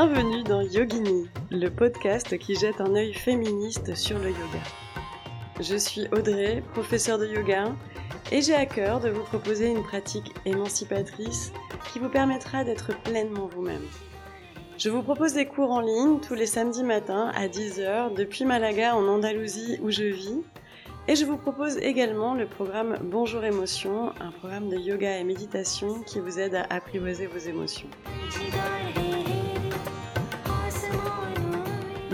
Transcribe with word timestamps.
Bienvenue 0.00 0.44
dans 0.44 0.60
Yogini, 0.60 1.28
le 1.50 1.70
podcast 1.70 2.38
qui 2.38 2.54
jette 2.54 2.80
un 2.80 2.94
œil 2.94 3.12
féministe 3.12 3.96
sur 3.96 4.16
le 4.20 4.28
yoga. 4.28 4.62
Je 5.58 5.74
suis 5.74 6.06
Audrey, 6.12 6.62
professeure 6.72 7.18
de 7.18 7.26
yoga, 7.26 7.74
et 8.30 8.40
j'ai 8.40 8.54
à 8.54 8.64
cœur 8.64 9.00
de 9.00 9.10
vous 9.10 9.24
proposer 9.24 9.66
une 9.68 9.82
pratique 9.82 10.32
émancipatrice 10.44 11.52
qui 11.92 11.98
vous 11.98 12.10
permettra 12.10 12.62
d'être 12.62 12.96
pleinement 13.02 13.48
vous-même. 13.48 13.82
Je 14.76 14.88
vous 14.88 15.02
propose 15.02 15.32
des 15.32 15.46
cours 15.46 15.72
en 15.72 15.80
ligne 15.80 16.20
tous 16.20 16.34
les 16.34 16.46
samedis 16.46 16.84
matins 16.84 17.32
à 17.34 17.48
10h 17.48 18.14
depuis 18.14 18.44
Malaga 18.44 18.94
en 18.94 19.04
Andalousie 19.08 19.80
où 19.82 19.90
je 19.90 20.04
vis. 20.04 20.44
Et 21.08 21.16
je 21.16 21.24
vous 21.24 21.38
propose 21.38 21.76
également 21.78 22.34
le 22.34 22.46
programme 22.46 22.98
Bonjour 23.02 23.42
Émotion, 23.42 24.12
un 24.20 24.30
programme 24.30 24.68
de 24.68 24.76
yoga 24.76 25.18
et 25.18 25.24
méditation 25.24 26.02
qui 26.02 26.20
vous 26.20 26.38
aide 26.38 26.54
à 26.54 26.66
apprivoiser 26.70 27.26
vos 27.26 27.38
émotions. 27.38 27.88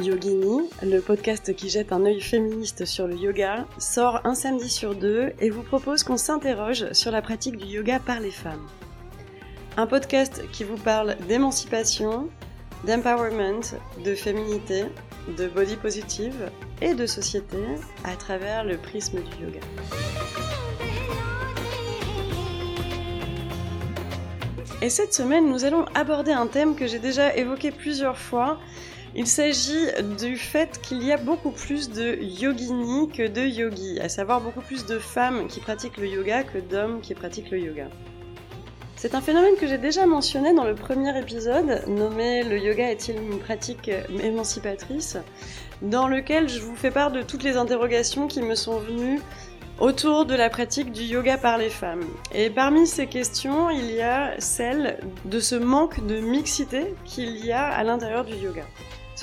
Yogini, 0.05 0.69
le 0.83 1.01
podcast 1.01 1.57
qui 1.57 1.71
jette 1.71 1.91
un 1.91 2.05
œil 2.05 2.21
féministe 2.21 2.85
sur 2.85 3.07
le 3.07 3.17
yoga, 3.17 3.67
sort 3.79 4.21
un 4.25 4.35
samedi 4.35 4.69
sur 4.69 4.95
deux 4.95 5.33
et 5.41 5.49
vous 5.49 5.63
propose 5.63 6.03
qu'on 6.05 6.19
s'interroge 6.19 6.93
sur 6.93 7.11
la 7.11 7.23
pratique 7.23 7.57
du 7.57 7.65
yoga 7.65 7.99
par 8.01 8.21
les 8.21 8.31
femmes. 8.31 8.67
Un 9.79 9.87
podcast 9.87 10.43
qui 10.53 10.63
vous 10.63 10.77
parle 10.77 11.17
d'émancipation, 11.27 12.29
d'empowerment, 12.87 13.63
de 14.05 14.15
féminité, 14.15 14.85
de 15.39 15.49
body 15.49 15.77
positive 15.77 16.51
et 16.83 16.93
de 16.93 17.07
société 17.07 17.57
à 18.05 18.15
travers 18.15 18.63
le 18.63 18.77
prisme 18.77 19.21
du 19.21 19.45
yoga. 19.45 19.61
Et 24.83 24.91
cette 24.91 25.15
semaine, 25.15 25.49
nous 25.49 25.65
allons 25.65 25.87
aborder 25.95 26.33
un 26.33 26.47
thème 26.47 26.77
que 26.77 26.87
j'ai 26.87 26.99
déjà 26.99 27.35
évoqué 27.35 27.71
plusieurs 27.71 28.19
fois. 28.19 28.59
Il 29.17 29.29
s'agit 29.29 29.87
du 30.19 30.37
fait 30.37 30.81
qu'il 30.83 31.01
y 31.05 31.13
a 31.13 31.17
beaucoup 31.17 31.53
plus 31.53 31.89
de 31.89 32.19
yoginis 32.21 33.09
que 33.09 33.29
de 33.29 33.43
yogis, 33.43 34.01
à 34.01 34.09
savoir 34.09 34.41
beaucoup 34.41 34.61
plus 34.61 34.87
de 34.87 34.99
femmes 34.99 35.47
qui 35.47 35.61
pratiquent 35.61 35.99
le 35.99 36.09
yoga 36.09 36.43
que 36.43 36.59
d'hommes 36.59 37.01
qui 37.01 37.15
pratiquent 37.15 37.51
le 37.53 37.61
yoga. 37.61 37.87
C'est 38.97 39.15
un 39.15 39.21
phénomène 39.21 39.55
que 39.55 39.69
j'ai 39.69 39.79
déjà 39.79 40.05
mentionné 40.07 40.53
dans 40.53 40.65
le 40.65 40.75
premier 40.75 41.17
épisode, 41.17 41.85
nommé 41.87 42.43
Le 42.43 42.59
yoga 42.59 42.91
est-il 42.91 43.17
une 43.17 43.39
pratique 43.39 43.89
émancipatrice 44.21 45.19
dans 45.83 46.09
lequel 46.09 46.49
je 46.49 46.59
vous 46.61 46.75
fais 46.75 46.91
part 46.91 47.13
de 47.13 47.23
toutes 47.23 47.45
les 47.45 47.57
interrogations 47.57 48.27
qui 48.27 48.43
me 48.43 48.57
sont 48.57 48.79
venues 48.79 49.21
autour 49.79 50.25
de 50.27 50.35
la 50.35 50.51
pratique 50.51 50.91
du 50.91 51.03
yoga 51.03 51.37
par 51.37 51.59
les 51.59 51.71
femmes. 51.71 52.05
Et 52.33 52.51
parmi 52.51 52.87
ces 52.87 53.07
questions, 53.07 53.71
il 53.71 53.93
y 53.93 54.01
a 54.01 54.35
celle 54.39 54.99
de 55.25 55.39
ce 55.39 55.55
manque 55.55 56.05
de 56.07 56.19
mixité 56.19 56.95
qu'il 57.05 57.45
y 57.45 57.53
a 57.53 57.67
à 57.67 57.85
l'intérieur 57.85 58.25
du 58.25 58.35
yoga. 58.35 58.65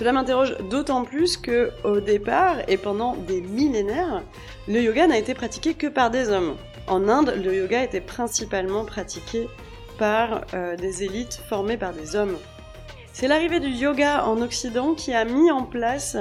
Cela 0.02 0.14
m'interroge 0.14 0.58
d'autant 0.68 1.04
plus 1.04 1.38
que, 1.38 1.70
au 1.84 2.00
départ 2.00 2.56
et 2.68 2.78
pendant 2.78 3.16
des 3.16 3.40
millénaires, 3.40 4.24
le 4.68 4.82
yoga 4.82 5.06
n'a 5.06 5.20
été 5.20 5.36
pratiqué 5.36 5.76
que 5.76 5.86
par 5.86 6.10
des 6.10 6.30
hommes. 6.32 6.56
En 6.88 7.08
Inde, 7.08 7.36
le 7.46 7.54
yoga 7.54 7.84
était 7.84 8.02
principalement 8.02 8.84
pratiqué 8.84 9.48
par 10.00 10.42
euh, 10.56 10.76
des 10.76 11.04
élites 11.04 11.40
formées 11.48 11.78
par 11.78 11.94
des 11.94 12.16
hommes. 12.16 12.36
C'est 13.14 13.28
l'arrivée 13.28 13.60
du 13.60 13.70
yoga 13.70 14.26
en 14.26 14.42
Occident 14.42 14.96
qui 14.96 15.14
a 15.14 15.24
mis 15.24 15.52
en 15.52 15.66
place 15.66 16.18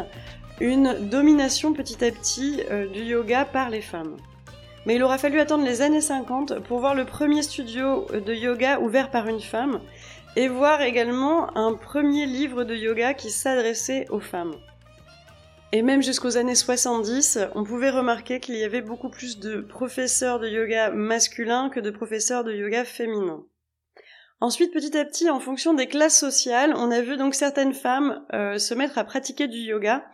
une 0.60 1.08
domination 1.08 1.72
petit 1.72 2.04
à 2.04 2.10
petit 2.10 2.60
euh, 2.70 2.86
du 2.86 3.00
yoga 3.00 3.46
par 3.46 3.70
les 3.70 3.80
femmes. 3.80 4.18
Mais 4.84 4.96
il 4.96 5.02
aura 5.02 5.16
fallu 5.16 5.40
attendre 5.40 5.64
les 5.64 5.80
années 5.80 6.02
50 6.02 6.58
pour 6.64 6.80
voir 6.80 6.94
le 6.94 7.06
premier 7.06 7.42
studio 7.42 8.06
de 8.12 8.34
yoga 8.34 8.78
ouvert 8.78 9.10
par 9.10 9.26
une 9.26 9.40
femme 9.40 9.80
et 10.36 10.48
voir 10.48 10.82
également 10.82 11.56
un 11.56 11.74
premier 11.74 12.26
livre 12.26 12.64
de 12.64 12.74
yoga 12.74 13.14
qui 13.14 13.30
s'adressait 13.30 14.06
aux 14.10 14.20
femmes. 14.20 14.54
Et 15.72 15.82
même 15.82 16.02
jusqu'aux 16.02 16.36
années 16.36 16.56
70, 16.56 17.38
on 17.54 17.62
pouvait 17.62 17.90
remarquer 17.90 18.40
qu'il 18.40 18.56
y 18.56 18.64
avait 18.64 18.80
beaucoup 18.80 19.08
plus 19.08 19.38
de 19.38 19.60
professeurs 19.60 20.40
de 20.40 20.48
yoga 20.48 20.90
masculins 20.90 21.70
que 21.70 21.78
de 21.78 21.90
professeurs 21.90 22.42
de 22.42 22.52
yoga 22.52 22.84
féminins. 22.84 23.44
Ensuite, 24.40 24.72
petit 24.72 24.96
à 24.96 25.04
petit, 25.04 25.30
en 25.30 25.38
fonction 25.38 25.74
des 25.74 25.86
classes 25.86 26.18
sociales, 26.18 26.72
on 26.74 26.90
a 26.90 27.02
vu 27.02 27.16
donc 27.16 27.34
certaines 27.34 27.74
femmes 27.74 28.24
euh, 28.32 28.58
se 28.58 28.74
mettre 28.74 28.98
à 28.98 29.04
pratiquer 29.04 29.48
du 29.48 29.58
yoga. 29.58 30.04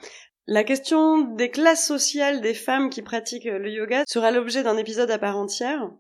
La 0.47 0.63
question 0.63 1.19
des 1.19 1.51
classes 1.51 1.87
sociales 1.87 2.41
des 2.41 2.55
femmes 2.55 2.91
qui 2.91 3.03
pratiquent 3.03 3.45
le 3.45 3.71
yoga 3.71 4.05
sera 4.07 4.31
l'objet 4.31 4.63
d'un 4.63 4.77
épisode 4.77 5.11
à 5.11 5.19
part 5.19 5.39
entière. 5.39 5.91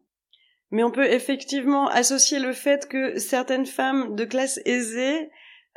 Mais 0.71 0.82
on 0.82 0.91
peut 0.91 1.10
effectivement 1.10 1.88
associer 1.88 2.38
le 2.38 2.53
fait 2.53 2.88
que 2.88 3.19
certaines 3.19 3.66
femmes 3.66 4.16
de 4.16 4.25
classe 4.25 4.60
aisée 4.65 5.31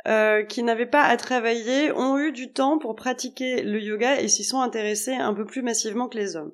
euh, 0.08 0.44
qui 0.44 0.62
n'avaient 0.62 0.86
pas 0.86 1.02
à 1.02 1.16
travailler 1.16 1.92
ont 1.92 2.18
eu 2.18 2.32
du 2.32 2.52
temps 2.52 2.78
pour 2.78 2.96
pratiquer 2.96 3.62
le 3.62 3.80
yoga 3.80 4.20
et 4.20 4.28
s'y 4.28 4.44
sont 4.44 4.60
intéressées 4.60 5.14
un 5.14 5.34
peu 5.34 5.44
plus 5.44 5.62
massivement 5.62 6.08
que 6.08 6.16
les 6.16 6.36
hommes. 6.36 6.52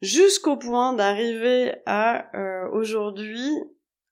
Jusqu'au 0.00 0.56
point 0.56 0.92
d'arriver 0.92 1.74
à 1.86 2.30
euh, 2.36 2.68
aujourd'hui 2.70 3.50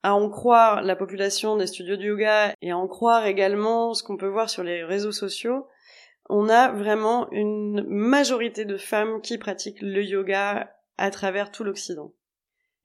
à 0.02 0.14
en 0.14 0.28
croire 0.28 0.82
la 0.82 0.96
population 0.96 1.56
des 1.56 1.66
studios 1.66 1.96
de 1.96 2.02
yoga 2.02 2.54
et 2.60 2.72
à 2.72 2.76
en 2.76 2.86
croire 2.86 3.24
également 3.24 3.94
ce 3.94 4.02
qu'on 4.02 4.18
peut 4.18 4.28
voir 4.28 4.50
sur 4.50 4.62
les 4.62 4.84
réseaux 4.84 5.12
sociaux, 5.12 5.66
on 6.28 6.48
a 6.48 6.72
vraiment 6.72 7.30
une 7.30 7.84
majorité 7.86 8.66
de 8.66 8.76
femmes 8.76 9.22
qui 9.22 9.38
pratiquent 9.38 9.80
le 9.80 10.02
yoga 10.02 10.74
à 10.98 11.10
travers 11.10 11.50
tout 11.50 11.64
l'Occident. 11.64 12.12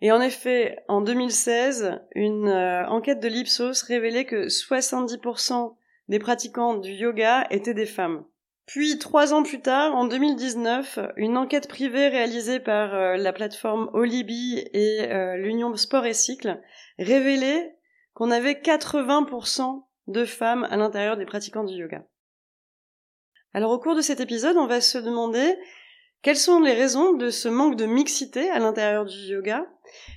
Et 0.01 0.11
en 0.11 0.21
effet, 0.21 0.79
en 0.87 1.01
2016, 1.01 1.99
une 2.15 2.47
euh, 2.47 2.87
enquête 2.87 3.19
de 3.19 3.27
l'Ipsos 3.27 3.83
révélait 3.83 4.25
que 4.25 4.47
70% 4.47 5.75
des 6.07 6.19
pratiquants 6.19 6.75
du 6.75 6.91
yoga 6.91 7.45
étaient 7.49 7.73
des 7.73 7.85
femmes. 7.85 8.23
Puis, 8.65 8.97
trois 8.99 9.33
ans 9.33 9.43
plus 9.43 9.61
tard, 9.61 9.95
en 9.95 10.05
2019, 10.05 10.99
une 11.17 11.37
enquête 11.37 11.67
privée 11.67 12.07
réalisée 12.07 12.59
par 12.59 12.93
euh, 12.93 13.17
la 13.17 13.33
plateforme 13.33 13.89
Olibi 13.93 14.63
et 14.73 15.11
euh, 15.11 15.35
l'Union 15.37 15.75
Sport 15.75 16.05
et 16.05 16.13
Cycle 16.13 16.61
révélait 16.97 17.75
qu'on 18.13 18.31
avait 18.31 18.53
80% 18.53 19.83
de 20.07 20.25
femmes 20.25 20.67
à 20.69 20.77
l'intérieur 20.77 21.17
des 21.17 21.25
pratiquants 21.25 21.63
du 21.63 21.73
yoga. 21.73 22.05
Alors 23.53 23.71
au 23.71 23.79
cours 23.79 23.95
de 23.95 24.01
cet 24.01 24.19
épisode, 24.19 24.57
on 24.57 24.67
va 24.67 24.81
se 24.81 24.97
demander 24.97 25.57
quelles 26.21 26.37
sont 26.37 26.59
les 26.59 26.73
raisons 26.73 27.13
de 27.13 27.29
ce 27.29 27.47
manque 27.47 27.75
de 27.75 27.85
mixité 27.85 28.49
à 28.49 28.59
l'intérieur 28.59 29.05
du 29.05 29.17
yoga? 29.17 29.65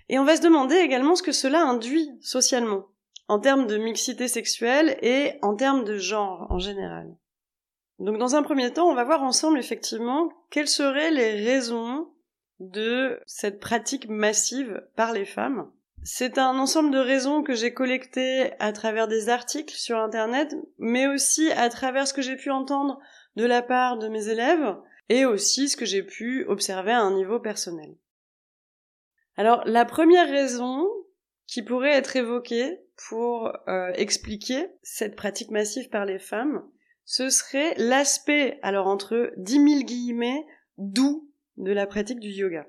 Et 0.09 0.19
on 0.19 0.25
va 0.25 0.37
se 0.37 0.43
demander 0.43 0.77
également 0.77 1.15
ce 1.15 1.23
que 1.23 1.33
cela 1.33 1.63
induit 1.63 2.11
socialement 2.21 2.87
en 3.29 3.39
termes 3.39 3.67
de 3.67 3.79
mixité 3.79 4.29
sexuelle 4.29 4.99
et 5.01 5.39
en 5.43 5.55
termes 5.55 5.85
de 5.85 5.97
genre 5.97 6.47
en 6.51 6.59
général. 6.59 7.09
Donc 7.99 8.19
dans 8.19 8.35
un 8.35 8.43
premier 8.43 8.73
temps, 8.73 8.89
on 8.89 8.95
va 8.95 9.05
voir 9.05 9.23
ensemble 9.23 9.59
effectivement 9.59 10.29
quelles 10.51 10.69
seraient 10.69 11.13
les 11.13 11.45
raisons 11.45 12.09
de 12.59 13.21
cette 13.27 13.61
pratique 13.61 14.09
massive 14.09 14.83
par 14.97 15.13
les 15.13 15.25
femmes. 15.25 15.71
C'est 16.05 16.37
un 16.37 16.59
ensemble 16.59 16.91
de 16.91 16.99
raisons 16.99 17.45
que 17.45 17.55
j'ai 17.55 17.73
collectées 17.73 18.51
à 18.59 18.73
travers 18.73 19.07
des 19.07 19.29
articles 19.29 19.75
sur 19.75 19.99
Internet, 19.99 20.57
mais 20.79 21.07
aussi 21.07 21.51
à 21.53 21.69
travers 21.69 22.09
ce 22.09 22.15
que 22.15 22.23
j'ai 22.23 22.37
pu 22.37 22.51
entendre 22.51 22.99
de 23.37 23.45
la 23.45 23.63
part 23.63 23.99
de 23.99 24.09
mes 24.09 24.29
élèves, 24.29 24.77
et 25.09 25.25
aussi 25.25 25.69
ce 25.69 25.77
que 25.77 25.85
j'ai 25.85 26.03
pu 26.03 26.45
observer 26.47 26.93
à 26.93 27.01
un 27.01 27.15
niveau 27.15 27.39
personnel. 27.41 27.97
Alors, 29.37 29.63
la 29.65 29.85
première 29.85 30.29
raison 30.29 30.87
qui 31.47 31.63
pourrait 31.63 31.97
être 31.97 32.17
évoquée 32.17 32.81
pour 33.09 33.53
euh, 33.69 33.93
expliquer 33.95 34.69
cette 34.83 35.17
pratique 35.17 35.51
massive 35.51 35.89
par 35.89 36.05
les 36.05 36.19
femmes, 36.19 36.63
ce 37.05 37.31
serait 37.31 37.75
l'aspect, 37.77 38.59
alors 38.63 38.87
entre 38.87 39.33
10 39.37 39.53
000 39.53 39.65
guillemets, 39.83 40.47
doux 40.79 41.31
de 41.57 41.73
la 41.73 41.87
pratique 41.87 42.21
du 42.21 42.31
yoga. 42.31 42.67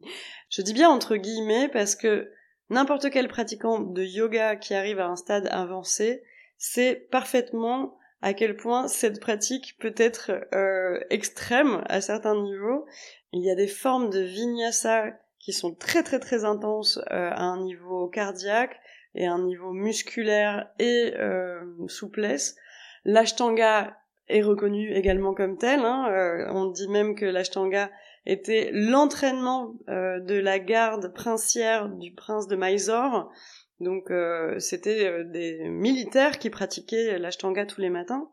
Je 0.48 0.62
dis 0.62 0.72
bien 0.72 0.88
entre 0.88 1.16
guillemets 1.16 1.68
parce 1.68 1.94
que 1.94 2.32
n'importe 2.70 3.10
quel 3.10 3.28
pratiquant 3.28 3.80
de 3.80 4.02
yoga 4.02 4.56
qui 4.56 4.74
arrive 4.74 4.98
à 4.98 5.06
un 5.06 5.16
stade 5.16 5.48
avancé 5.50 6.22
sait 6.58 7.06
parfaitement 7.10 7.98
à 8.22 8.34
quel 8.34 8.56
point 8.56 8.88
cette 8.88 9.20
pratique 9.20 9.76
peut 9.78 9.94
être 9.96 10.32
euh, 10.54 11.00
extrême 11.10 11.82
à 11.88 12.00
certains 12.00 12.40
niveaux. 12.40 12.86
Il 13.32 13.44
y 13.44 13.50
a 13.50 13.54
des 13.54 13.66
formes 13.66 14.10
de 14.10 14.20
vinyasa 14.20 15.06
qui 15.38 15.52
sont 15.52 15.74
très 15.74 16.02
très 16.02 16.18
très 16.18 16.44
intenses 16.44 16.98
euh, 17.10 17.30
à 17.30 17.42
un 17.42 17.62
niveau 17.62 18.08
cardiaque 18.08 18.78
et 19.14 19.26
à 19.26 19.32
un 19.32 19.42
niveau 19.42 19.72
musculaire 19.72 20.70
et 20.78 21.14
euh, 21.16 21.60
souplesse. 21.88 22.56
L'ashtanga 23.04 23.96
est 24.28 24.42
reconnu 24.42 24.92
également 24.92 25.34
comme 25.34 25.56
tel. 25.56 25.80
Hein. 25.80 26.46
on 26.50 26.66
dit 26.66 26.88
même 26.88 27.14
que 27.16 27.24
l'ashtanga 27.24 27.90
était 28.26 28.70
l'entraînement 28.72 29.74
euh, 29.88 30.20
de 30.20 30.34
la 30.34 30.58
garde 30.58 31.12
princière 31.12 31.88
du 31.88 32.12
prince 32.12 32.46
de 32.46 32.56
Mysore. 32.56 33.30
Donc 33.80 34.10
euh, 34.10 34.58
c'était 34.58 35.06
euh, 35.06 35.24
des 35.24 35.68
militaires 35.68 36.38
qui 36.38 36.50
pratiquaient 36.50 37.18
l'ashtanga 37.18 37.66
tous 37.66 37.80
les 37.80 37.90
matins. 37.90 38.30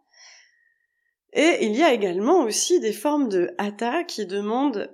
Et 1.33 1.65
il 1.65 1.75
y 1.75 1.83
a 1.83 1.93
également 1.93 2.43
aussi 2.43 2.79
des 2.79 2.93
formes 2.93 3.29
de 3.29 3.53
hatha 3.57 4.03
qui 4.03 4.25
demandent 4.25 4.89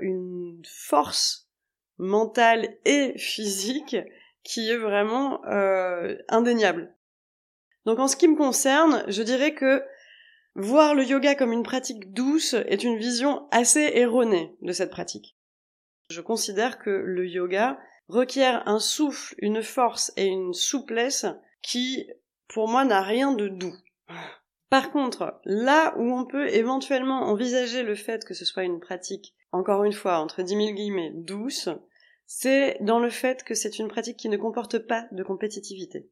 une 0.00 0.60
force 0.66 1.48
mentale 1.96 2.76
et 2.84 3.16
physique 3.16 3.96
qui 4.42 4.68
est 4.68 4.76
vraiment 4.76 5.42
indéniable. 6.28 6.92
Donc 7.86 8.00
en 8.00 8.08
ce 8.08 8.16
qui 8.16 8.26
me 8.26 8.36
concerne, 8.36 9.04
je 9.06 9.22
dirais 9.22 9.54
que 9.54 9.82
voir 10.56 10.94
le 10.94 11.04
yoga 11.04 11.36
comme 11.36 11.52
une 11.52 11.62
pratique 11.62 12.12
douce 12.12 12.54
est 12.54 12.82
une 12.82 12.98
vision 12.98 13.46
assez 13.52 13.92
erronée 13.94 14.56
de 14.62 14.72
cette 14.72 14.90
pratique. 14.90 15.36
Je 16.10 16.20
considère 16.20 16.78
que 16.78 16.90
le 16.90 17.26
yoga 17.26 17.78
requiert 18.08 18.66
un 18.66 18.78
souffle, 18.78 19.34
une 19.38 19.62
force 19.62 20.12
et 20.16 20.26
une 20.26 20.54
souplesse 20.54 21.26
qui, 21.62 22.08
pour 22.48 22.68
moi, 22.68 22.84
n'a 22.84 23.02
rien 23.02 23.32
de 23.32 23.48
doux. 23.48 23.76
Par 24.68 24.90
contre, 24.90 25.40
là 25.44 25.94
où 25.96 26.12
on 26.12 26.24
peut 26.24 26.48
éventuellement 26.48 27.22
envisager 27.22 27.82
le 27.82 27.94
fait 27.94 28.24
que 28.24 28.34
ce 28.34 28.44
soit 28.44 28.64
une 28.64 28.80
pratique, 28.80 29.34
encore 29.52 29.84
une 29.84 29.92
fois, 29.92 30.18
entre 30.18 30.42
dix 30.42 30.56
mille 30.56 30.74
guillemets, 30.74 31.12
douce, 31.14 31.68
c'est 32.26 32.78
dans 32.80 32.98
le 32.98 33.10
fait 33.10 33.44
que 33.44 33.54
c'est 33.54 33.78
une 33.78 33.88
pratique 33.88 34.16
qui 34.16 34.28
ne 34.28 34.36
comporte 34.36 34.78
pas 34.78 35.06
de 35.12 35.22
compétitivité. 35.22 36.10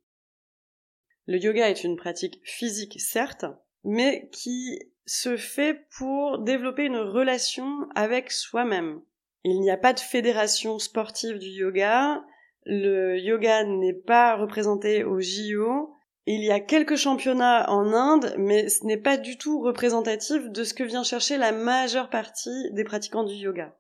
Le 1.27 1.39
yoga 1.39 1.69
est 1.69 1.85
une 1.85 1.97
pratique 1.97 2.41
physique, 2.45 3.01
certes, 3.01 3.47
mais 3.83 4.29
qui 4.31 4.79
se 5.07 5.37
fait 5.37 5.87
pour 5.97 6.39
développer 6.39 6.85
une 6.85 6.99
relation 6.99 7.89
avec 7.95 8.31
soi-même. 8.31 9.03
Il 9.45 9.61
n'y 9.61 9.71
a 9.71 9.77
pas 9.77 9.93
de 9.93 10.01
fédération 10.01 10.79
sportive 10.79 11.39
du 11.39 11.49
yoga, 11.49 12.25
le 12.65 13.19
yoga 13.19 13.65
n'est 13.65 13.93
pas 13.93 14.37
représenté 14.37 15.05
au 15.05 15.21
JO, 15.21 15.95
il 16.27 16.43
y 16.43 16.51
a 16.51 16.61
quelques 16.61 16.97
championnats 16.97 17.71
en 17.71 17.93
Inde, 17.93 18.35
mais 18.39 18.71
ce 18.71 18.87
n'est 18.87 18.97
pas 18.97 19.19
du 19.19 19.37
tout 19.37 19.61
représentatif 19.61 20.49
de 20.49 20.65
ce 20.65 20.73
que 20.73 20.85
vient 20.85 21.03
chercher 21.03 21.37
la 21.37 21.53
majeure 21.53 22.09
partie 22.09 22.71
des 22.73 22.85
pratiquants 22.85 23.25
du 23.25 23.35
yoga. 23.35 23.77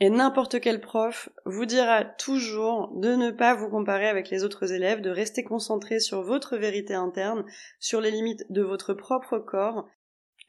Et 0.00 0.10
n'importe 0.10 0.60
quel 0.60 0.80
prof 0.80 1.30
vous 1.46 1.64
dira 1.64 2.04
toujours 2.04 2.92
de 2.96 3.14
ne 3.14 3.30
pas 3.30 3.54
vous 3.54 3.70
comparer 3.70 4.08
avec 4.08 4.28
les 4.28 4.44
autres 4.44 4.72
élèves, 4.72 5.00
de 5.00 5.10
rester 5.10 5.42
concentré 5.42 6.00
sur 6.00 6.22
votre 6.22 6.56
vérité 6.56 6.92
interne, 6.92 7.46
sur 7.78 8.00
les 8.00 8.10
limites 8.10 8.44
de 8.50 8.62
votre 8.62 8.92
propre 8.92 9.38
corps. 9.38 9.86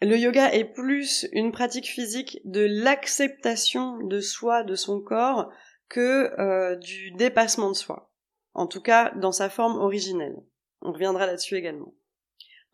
Le 0.01 0.15
yoga 0.15 0.53
est 0.53 0.65
plus 0.65 1.27
une 1.31 1.51
pratique 1.51 1.87
physique 1.87 2.39
de 2.45 2.63
l'acceptation 2.69 3.97
de 3.97 4.19
soi, 4.19 4.63
de 4.63 4.75
son 4.75 5.01
corps, 5.01 5.51
que 5.89 6.39
euh, 6.39 6.75
du 6.75 7.11
dépassement 7.11 7.71
de 7.71 7.75
soi. 7.75 8.11
En 8.53 8.67
tout 8.67 8.81
cas, 8.81 9.11
dans 9.15 9.31
sa 9.31 9.49
forme 9.49 9.77
originelle. 9.77 10.35
On 10.81 10.91
reviendra 10.91 11.25
là-dessus 11.25 11.55
également. 11.55 11.93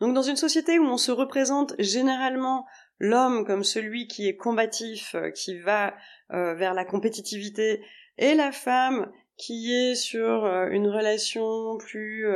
Donc 0.01 0.13
dans 0.13 0.21
une 0.21 0.35
société 0.35 0.79
où 0.79 0.83
on 0.83 0.97
se 0.97 1.11
représente 1.11 1.75
généralement 1.79 2.65
l'homme 2.99 3.45
comme 3.45 3.63
celui 3.63 4.07
qui 4.07 4.27
est 4.27 4.35
combatif, 4.35 5.15
euh, 5.15 5.31
qui 5.31 5.57
va 5.59 5.95
euh, 6.31 6.55
vers 6.55 6.73
la 6.73 6.83
compétitivité, 6.83 7.85
et 8.17 8.35
la 8.35 8.51
femme 8.51 9.09
qui 9.37 9.73
est 9.73 9.95
sur 9.95 10.45
une 10.45 10.87
relation 10.87 11.77
plus 11.79 12.27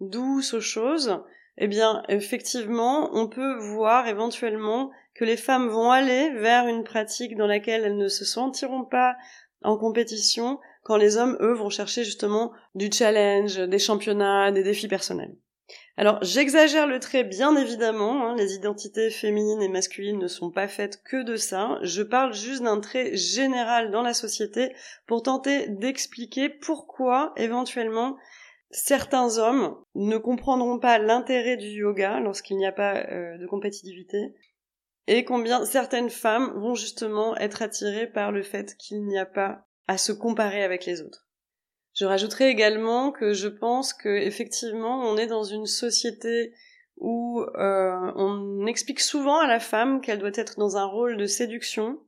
douce 0.00 0.54
aux 0.54 0.62
choses, 0.62 1.22
eh 1.58 1.68
bien 1.68 2.02
effectivement 2.08 3.10
on 3.12 3.28
peut 3.28 3.58
voir 3.58 4.08
éventuellement 4.08 4.90
que 5.14 5.24
les 5.24 5.36
femmes 5.36 5.68
vont 5.68 5.90
aller 5.90 6.30
vers 6.38 6.66
une 6.66 6.84
pratique 6.84 7.36
dans 7.36 7.46
laquelle 7.46 7.84
elles 7.84 7.96
ne 7.96 8.08
se 8.08 8.24
sentiront 8.24 8.84
pas 8.84 9.16
en 9.62 9.76
compétition, 9.76 10.60
quand 10.84 10.96
les 10.96 11.16
hommes, 11.16 11.36
eux, 11.40 11.52
vont 11.52 11.70
chercher 11.70 12.04
justement 12.04 12.52
du 12.74 12.90
challenge, 12.92 13.56
des 13.58 13.78
championnats, 13.78 14.52
des 14.52 14.62
défis 14.62 14.88
personnels. 14.88 15.34
Alors 15.96 16.18
j'exagère 16.22 16.86
le 16.86 17.00
trait 17.00 17.24
bien 17.24 17.56
évidemment, 17.56 18.28
hein, 18.28 18.36
les 18.36 18.54
identités 18.54 19.10
féminines 19.10 19.60
et 19.60 19.68
masculines 19.68 20.18
ne 20.18 20.28
sont 20.28 20.50
pas 20.50 20.68
faites 20.68 21.02
que 21.02 21.24
de 21.24 21.36
ça, 21.36 21.78
je 21.82 22.02
parle 22.02 22.32
juste 22.32 22.62
d'un 22.62 22.80
trait 22.80 23.16
général 23.16 23.90
dans 23.90 24.02
la 24.02 24.14
société 24.14 24.72
pour 25.06 25.24
tenter 25.24 25.66
d'expliquer 25.68 26.48
pourquoi 26.48 27.32
éventuellement 27.36 28.16
certains 28.70 29.38
hommes 29.38 29.76
ne 29.94 30.18
comprendront 30.18 30.78
pas 30.78 30.98
l'intérêt 30.98 31.56
du 31.56 31.68
yoga 31.68 32.20
lorsqu'il 32.20 32.56
n'y 32.56 32.66
a 32.66 32.72
pas 32.72 32.96
euh, 32.96 33.38
de 33.38 33.46
compétitivité 33.46 34.34
et 35.06 35.24
combien 35.24 35.64
certaines 35.64 36.10
femmes 36.10 36.52
vont 36.56 36.74
justement 36.74 37.36
être 37.38 37.62
attirées 37.62 38.06
par 38.06 38.30
le 38.30 38.42
fait 38.42 38.76
qu'il 38.76 39.04
n'y 39.06 39.18
a 39.18 39.26
pas 39.26 39.66
à 39.86 39.96
se 39.96 40.12
comparer 40.12 40.62
avec 40.62 40.84
les 40.84 41.00
autres. 41.00 41.26
Je 41.94 42.04
rajouterai 42.04 42.50
également 42.50 43.10
que 43.10 43.32
je 43.32 43.48
pense 43.48 43.94
que 43.94 44.10
effectivement 44.10 45.00
on 45.00 45.16
est 45.16 45.26
dans 45.26 45.44
une 45.44 45.66
société 45.66 46.52
où 46.98 47.40
euh, 47.40 48.12
on 48.16 48.66
explique 48.66 49.00
souvent 49.00 49.38
à 49.38 49.46
la 49.46 49.60
femme 49.60 50.00
qu'elle 50.02 50.18
doit 50.18 50.30
être 50.34 50.58
dans 50.58 50.76
un 50.76 50.84
rôle 50.84 51.16
de 51.16 51.26
séduction, 51.26 51.98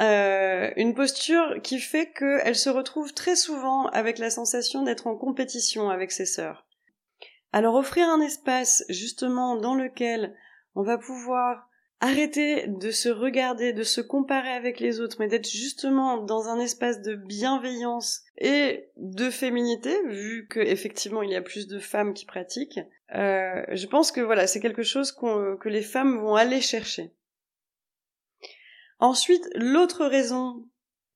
euh, 0.00 0.70
une 0.76 0.94
posture 0.94 1.60
qui 1.62 1.78
fait 1.78 2.12
qu'elle 2.12 2.56
se 2.56 2.70
retrouve 2.70 3.14
très 3.14 3.36
souvent 3.36 3.86
avec 3.86 4.18
la 4.18 4.30
sensation 4.30 4.82
d'être 4.82 5.06
en 5.06 5.16
compétition 5.16 5.90
avec 5.90 6.12
ses 6.12 6.26
sœurs. 6.26 6.66
Alors 7.52 7.74
offrir 7.74 8.08
un 8.08 8.20
espace 8.20 8.84
justement 8.88 9.56
dans 9.56 9.74
lequel 9.74 10.34
on 10.74 10.82
va 10.82 10.98
pouvoir 10.98 11.68
Arrêter 12.00 12.66
de 12.66 12.90
se 12.90 13.08
regarder, 13.08 13.72
de 13.72 13.82
se 13.82 14.02
comparer 14.02 14.50
avec 14.50 14.80
les 14.80 15.00
autres, 15.00 15.16
mais 15.18 15.28
d'être 15.28 15.48
justement 15.48 16.18
dans 16.18 16.48
un 16.48 16.60
espace 16.60 17.00
de 17.00 17.14
bienveillance 17.14 18.22
et 18.36 18.90
de 18.98 19.30
féminité, 19.30 19.96
vu 20.06 20.46
que 20.46 20.60
effectivement 20.60 21.22
il 21.22 21.30
y 21.30 21.36
a 21.36 21.40
plus 21.40 21.66
de 21.66 21.78
femmes 21.78 22.12
qui 22.12 22.26
pratiquent. 22.26 22.80
Euh, 23.14 23.64
je 23.72 23.86
pense 23.86 24.12
que 24.12 24.20
voilà, 24.20 24.46
c'est 24.46 24.60
quelque 24.60 24.82
chose 24.82 25.10
que 25.10 25.68
les 25.70 25.80
femmes 25.80 26.18
vont 26.18 26.34
aller 26.34 26.60
chercher. 26.60 27.14
Ensuite, 28.98 29.48
l'autre 29.54 30.06
raison 30.06 30.64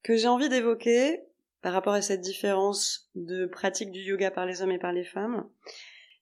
que 0.03 0.17
j'ai 0.17 0.29
envie 0.29 0.49
d'évoquer 0.49 1.21
par 1.63 1.73
rapport 1.73 1.95
à 1.95 2.03
cette 2.03 2.21
différence 2.21 3.11
de 3.15 3.47
pratique 3.47 3.91
du 3.91 4.01
yoga 4.01 4.31
par 4.31 4.47
les 4.47 4.63
hommes 4.63 4.73
et 4.73 4.79
par 4.79 4.93
les 4.93 5.05
femmes, 5.05 5.49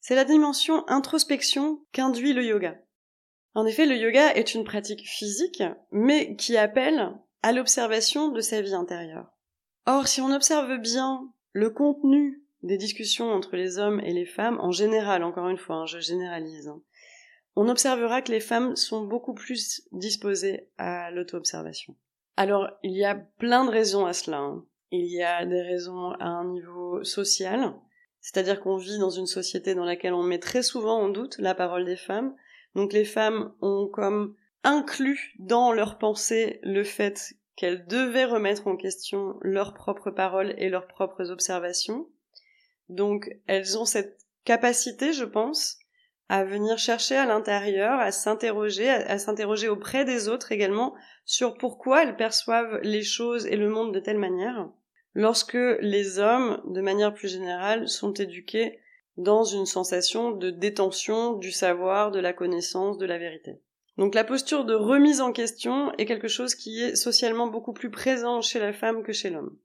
c'est 0.00 0.14
la 0.14 0.24
dimension 0.24 0.88
introspection 0.88 1.80
qu'induit 1.92 2.32
le 2.32 2.44
yoga. 2.44 2.78
En 3.54 3.66
effet, 3.66 3.86
le 3.86 3.96
yoga 3.96 4.34
est 4.34 4.54
une 4.54 4.64
pratique 4.64 5.08
physique, 5.08 5.62
mais 5.90 6.36
qui 6.36 6.56
appelle 6.56 7.12
à 7.42 7.52
l'observation 7.52 8.28
de 8.28 8.40
sa 8.40 8.60
vie 8.60 8.74
intérieure. 8.74 9.32
Or, 9.86 10.06
si 10.06 10.20
on 10.20 10.32
observe 10.32 10.78
bien 10.78 11.28
le 11.52 11.70
contenu 11.70 12.42
des 12.62 12.76
discussions 12.76 13.32
entre 13.32 13.56
les 13.56 13.78
hommes 13.78 14.00
et 14.00 14.12
les 14.12 14.26
femmes, 14.26 14.58
en 14.60 14.70
général, 14.70 15.24
encore 15.24 15.48
une 15.48 15.58
fois, 15.58 15.76
hein, 15.76 15.86
je 15.86 15.98
généralise, 15.98 16.68
hein, 16.68 16.80
on 17.60 17.68
observera 17.68 18.22
que 18.22 18.30
les 18.30 18.38
femmes 18.38 18.76
sont 18.76 19.04
beaucoup 19.04 19.34
plus 19.34 19.82
disposées 19.90 20.68
à 20.78 21.10
l'auto-observation. 21.10 21.96
Alors, 22.36 22.70
il 22.84 22.96
y 22.96 23.04
a 23.04 23.16
plein 23.16 23.64
de 23.64 23.70
raisons 23.70 24.06
à 24.06 24.12
cela. 24.12 24.38
Hein. 24.38 24.64
Il 24.92 25.06
y 25.06 25.24
a 25.24 25.44
des 25.44 25.62
raisons 25.62 26.12
à 26.20 26.26
un 26.26 26.44
niveau 26.44 27.02
social, 27.02 27.74
c'est-à-dire 28.20 28.60
qu'on 28.60 28.76
vit 28.76 29.00
dans 29.00 29.10
une 29.10 29.26
société 29.26 29.74
dans 29.74 29.84
laquelle 29.84 30.14
on 30.14 30.22
met 30.22 30.38
très 30.38 30.62
souvent 30.62 31.00
en 31.00 31.08
doute 31.08 31.36
la 31.38 31.52
parole 31.52 31.84
des 31.84 31.96
femmes, 31.96 32.32
donc 32.76 32.92
les 32.92 33.04
femmes 33.04 33.52
ont 33.60 33.88
comme 33.92 34.36
inclus 34.62 35.34
dans 35.40 35.72
leur 35.72 35.98
pensée 35.98 36.60
le 36.62 36.84
fait 36.84 37.34
qu'elles 37.56 37.86
devaient 37.86 38.24
remettre 38.24 38.68
en 38.68 38.76
question 38.76 39.36
leurs 39.42 39.74
propres 39.74 40.12
paroles 40.12 40.54
et 40.58 40.68
leurs 40.68 40.86
propres 40.86 41.32
observations. 41.32 42.08
Donc 42.88 43.28
elles 43.48 43.76
ont 43.76 43.84
cette 43.84 44.20
capacité, 44.44 45.12
je 45.12 45.24
pense, 45.24 45.80
à 46.28 46.44
venir 46.44 46.78
chercher 46.78 47.16
à 47.16 47.26
l'intérieur, 47.26 47.98
à 47.98 48.12
s'interroger, 48.12 48.88
à, 48.88 49.18
s'interroger 49.18 49.68
auprès 49.68 50.04
des 50.04 50.28
autres 50.28 50.52
également 50.52 50.94
sur 51.24 51.56
pourquoi 51.56 52.02
elles 52.02 52.16
perçoivent 52.16 52.80
les 52.82 53.02
choses 53.02 53.46
et 53.46 53.56
le 53.56 53.68
monde 53.68 53.94
de 53.94 54.00
telle 54.00 54.18
manière, 54.18 54.68
lorsque 55.14 55.58
les 55.80 56.18
hommes, 56.18 56.60
de 56.66 56.80
manière 56.80 57.14
plus 57.14 57.28
générale, 57.28 57.88
sont 57.88 58.12
éduqués 58.12 58.78
dans 59.16 59.42
une 59.42 59.66
sensation 59.66 60.30
de 60.30 60.50
détention 60.50 61.32
du 61.32 61.50
savoir, 61.50 62.10
de 62.10 62.20
la 62.20 62.32
connaissance, 62.32 62.98
de 62.98 63.06
la 63.06 63.18
vérité. 63.18 63.60
Donc 63.96 64.14
la 64.14 64.22
posture 64.22 64.64
de 64.64 64.74
remise 64.74 65.20
en 65.20 65.32
question 65.32 65.92
est 65.98 66.06
quelque 66.06 66.28
chose 66.28 66.54
qui 66.54 66.80
est 66.80 66.94
socialement 66.94 67.48
beaucoup 67.48 67.72
plus 67.72 67.90
présent 67.90 68.40
chez 68.42 68.60
la 68.60 68.72
femme 68.72 69.02
que 69.02 69.12
chez 69.12 69.28
l'homme. 69.28 69.58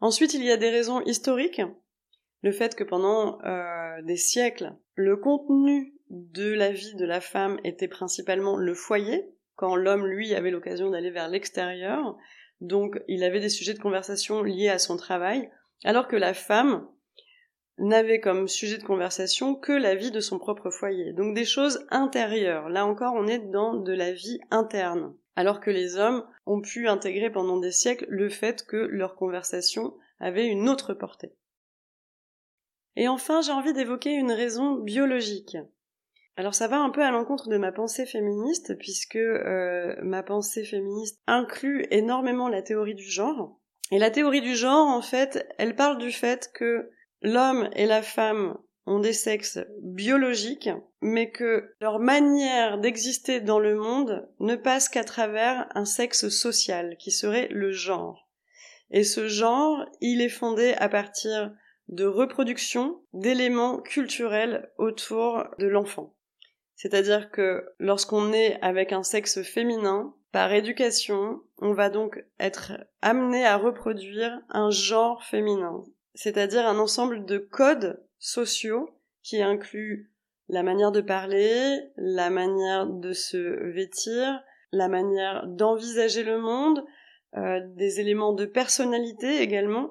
Ensuite, 0.00 0.34
il 0.34 0.44
y 0.44 0.52
a 0.52 0.56
des 0.56 0.70
raisons 0.70 1.00
historiques. 1.02 1.60
Le 2.42 2.52
fait 2.52 2.74
que 2.74 2.84
pendant 2.84 3.38
euh, 3.44 4.02
des 4.02 4.16
siècles, 4.16 4.72
le 5.00 5.16
contenu 5.16 5.94
de 6.10 6.52
la 6.52 6.70
vie 6.70 6.94
de 6.94 7.06
la 7.06 7.20
femme 7.20 7.58
était 7.64 7.88
principalement 7.88 8.56
le 8.56 8.74
foyer, 8.74 9.32
quand 9.56 9.74
l'homme, 9.76 10.06
lui, 10.06 10.34
avait 10.34 10.50
l'occasion 10.50 10.90
d'aller 10.90 11.10
vers 11.10 11.28
l'extérieur. 11.28 12.16
Donc, 12.60 13.00
il 13.08 13.24
avait 13.24 13.40
des 13.40 13.48
sujets 13.48 13.74
de 13.74 13.80
conversation 13.80 14.42
liés 14.42 14.68
à 14.68 14.78
son 14.78 14.96
travail, 14.96 15.50
alors 15.84 16.06
que 16.06 16.16
la 16.16 16.34
femme 16.34 16.86
n'avait 17.78 18.20
comme 18.20 18.46
sujet 18.46 18.76
de 18.76 18.84
conversation 18.84 19.54
que 19.54 19.72
la 19.72 19.94
vie 19.94 20.10
de 20.10 20.20
son 20.20 20.38
propre 20.38 20.70
foyer. 20.70 21.14
Donc 21.14 21.34
des 21.34 21.46
choses 21.46 21.86
intérieures. 21.88 22.68
Là 22.68 22.84
encore, 22.84 23.14
on 23.14 23.26
est 23.26 23.38
dans 23.38 23.74
de 23.74 23.92
la 23.94 24.12
vie 24.12 24.38
interne. 24.50 25.14
Alors 25.34 25.60
que 25.60 25.70
les 25.70 25.96
hommes 25.96 26.26
ont 26.44 26.60
pu 26.60 26.88
intégrer 26.88 27.30
pendant 27.30 27.58
des 27.58 27.72
siècles 27.72 28.04
le 28.10 28.28
fait 28.28 28.66
que 28.66 28.76
leur 28.76 29.16
conversation 29.16 29.94
avait 30.18 30.46
une 30.46 30.68
autre 30.68 30.92
portée. 30.92 31.32
Et 32.96 33.08
enfin, 33.08 33.40
j'ai 33.40 33.52
envie 33.52 33.72
d'évoquer 33.72 34.12
une 34.12 34.32
raison 34.32 34.74
biologique. 34.74 35.56
Alors 36.36 36.54
ça 36.54 36.68
va 36.68 36.78
un 36.78 36.90
peu 36.90 37.02
à 37.02 37.10
l'encontre 37.10 37.48
de 37.48 37.58
ma 37.58 37.72
pensée 37.72 38.06
féministe, 38.06 38.78
puisque 38.78 39.16
euh, 39.16 39.94
ma 40.02 40.22
pensée 40.22 40.64
féministe 40.64 41.20
inclut 41.26 41.86
énormément 41.90 42.48
la 42.48 42.62
théorie 42.62 42.94
du 42.94 43.08
genre. 43.08 43.58
Et 43.90 43.98
la 43.98 44.10
théorie 44.10 44.40
du 44.40 44.54
genre, 44.54 44.86
en 44.88 45.02
fait, 45.02 45.46
elle 45.58 45.74
parle 45.74 45.98
du 45.98 46.12
fait 46.12 46.50
que 46.54 46.90
l'homme 47.22 47.68
et 47.74 47.86
la 47.86 48.02
femme 48.02 48.56
ont 48.86 49.00
des 49.00 49.12
sexes 49.12 49.58
biologiques, 49.82 50.70
mais 51.02 51.30
que 51.30 51.74
leur 51.80 51.98
manière 51.98 52.78
d'exister 52.78 53.40
dans 53.40 53.58
le 53.58 53.74
monde 53.74 54.28
ne 54.38 54.56
passe 54.56 54.88
qu'à 54.88 55.04
travers 55.04 55.68
un 55.74 55.84
sexe 55.84 56.28
social, 56.28 56.96
qui 56.98 57.10
serait 57.10 57.48
le 57.50 57.72
genre. 57.72 58.28
Et 58.90 59.04
ce 59.04 59.28
genre, 59.28 59.84
il 60.00 60.20
est 60.20 60.28
fondé 60.28 60.74
à 60.78 60.88
partir 60.88 61.52
de 61.90 62.06
reproduction 62.06 63.02
d'éléments 63.12 63.78
culturels 63.78 64.70
autour 64.78 65.44
de 65.58 65.66
l'enfant. 65.66 66.14
C'est-à-dire 66.76 67.30
que 67.30 67.66
lorsqu'on 67.78 68.32
est 68.32 68.58
avec 68.62 68.92
un 68.92 69.02
sexe 69.02 69.42
féminin, 69.42 70.14
par 70.32 70.52
éducation, 70.52 71.42
on 71.58 71.72
va 71.72 71.90
donc 71.90 72.24
être 72.38 72.72
amené 73.02 73.44
à 73.44 73.56
reproduire 73.56 74.40
un 74.48 74.70
genre 74.70 75.24
féminin, 75.24 75.84
c'est-à-dire 76.14 76.66
un 76.66 76.78
ensemble 76.78 77.26
de 77.26 77.38
codes 77.38 78.00
sociaux 78.18 78.90
qui 79.22 79.42
incluent 79.42 80.10
la 80.48 80.62
manière 80.62 80.92
de 80.92 81.00
parler, 81.00 81.80
la 81.96 82.30
manière 82.30 82.86
de 82.86 83.12
se 83.12 83.36
vêtir, 83.72 84.42
la 84.72 84.88
manière 84.88 85.46
d'envisager 85.46 86.22
le 86.22 86.38
monde, 86.38 86.84
euh, 87.36 87.60
des 87.76 88.00
éléments 88.00 88.32
de 88.32 88.44
personnalité 88.44 89.42
également. 89.42 89.90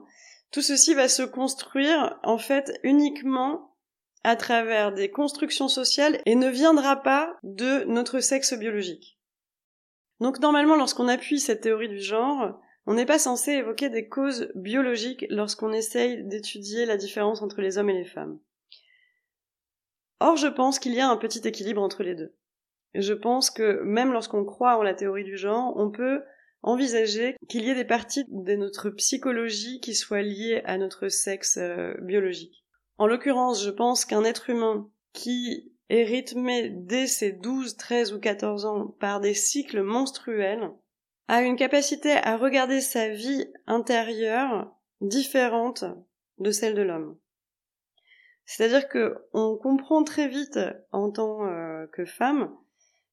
Tout 0.52 0.62
ceci 0.62 0.94
va 0.94 1.08
se 1.08 1.24
construire 1.24 2.20
en 2.24 2.38
fait 2.38 2.80
uniquement 2.84 3.76
à 4.24 4.36
travers 4.36 4.92
des 4.92 5.12
constructions 5.12 5.68
sociales 5.68 6.22
et 6.26 6.36
ne 6.36 6.50
viendra 6.50 6.98
pas 6.98 7.38
de 7.44 7.84
notre 7.86 8.20
sexe 8.20 8.54
biologique. 8.54 9.20
Donc 10.20 10.40
normalement 10.40 10.76
lorsqu'on 10.76 11.08
appuie 11.08 11.40
cette 11.40 11.62
théorie 11.62 11.88
du 11.88 12.00
genre, 12.00 12.60
on 12.86 12.96
n'est 12.96 13.06
pas 13.06 13.20
censé 13.20 13.52
évoquer 13.52 13.90
des 13.90 14.10
causes 14.10 14.52
biologiques 14.56 15.26
lorsqu'on 15.30 15.72
essaye 15.72 16.24
d'étudier 16.26 16.86
la 16.86 16.98
différence 16.98 17.42
entre 17.42 17.62
les 17.62 17.78
hommes 17.78 17.90
et 17.90 17.98
les 17.98 18.06
femmes. 18.06 18.40
Or, 20.20 20.36
je 20.36 20.48
pense 20.48 20.80
qu'il 20.80 20.94
y 20.94 21.00
a 21.00 21.08
un 21.08 21.16
petit 21.16 21.48
équilibre 21.48 21.82
entre 21.82 22.04
les 22.04 22.16
deux. 22.16 22.36
Je 22.94 23.14
pense 23.14 23.52
que 23.52 23.82
même 23.84 24.12
lorsqu'on 24.12 24.44
croit 24.44 24.78
en 24.78 24.84
la 24.84 24.94
théorie 24.94 25.24
du 25.24 25.38
genre, 25.38 25.74
on 25.78 25.92
peut 25.92 26.24
envisager 26.62 27.36
qu'il 27.48 27.64
y 27.64 27.70
ait 27.70 27.76
des 27.76 27.86
parties 27.86 28.26
de 28.28 28.56
notre 28.56 28.90
psychologie 28.90 29.80
qui 29.80 29.96
soient 29.96 30.22
liées 30.22 30.62
à 30.66 30.78
notre 30.78 31.08
sexe 31.08 31.58
euh, 31.58 31.94
biologique. 32.02 32.66
En 32.98 33.08
l'occurrence, 33.08 33.64
je 33.64 33.70
pense 33.70 34.06
qu'un 34.06 34.24
être 34.24 34.50
humain 34.50 34.90
qui 35.14 35.72
est 35.90 36.04
rythmé 36.04 36.70
dès 36.70 37.08
ses 37.08 37.32
12, 37.32 37.78
13 37.78 38.14
ou 38.14 38.20
14 38.20 38.66
ans 38.66 38.88
par 39.00 39.20
des 39.20 39.34
cycles 39.34 39.82
menstruels 39.82 40.70
a 41.28 41.42
une 41.42 41.56
capacité 41.56 42.14
à 42.14 42.38
regarder 42.38 42.82
sa 42.82 43.10
vie 43.10 43.52
intérieure 43.68 44.76
différente 45.02 45.86
de 46.40 46.52
celle 46.52 46.76
de 46.76 46.82
l'homme. 46.82 47.18
C'est-à-dire 48.46 48.88
que 48.88 49.16
on 49.32 49.56
comprend 49.58 50.04
très 50.04 50.28
vite 50.28 50.60
en 50.92 51.12
tant 51.12 51.46
euh, 51.46 51.86
que 51.94 52.06
femme 52.06 52.52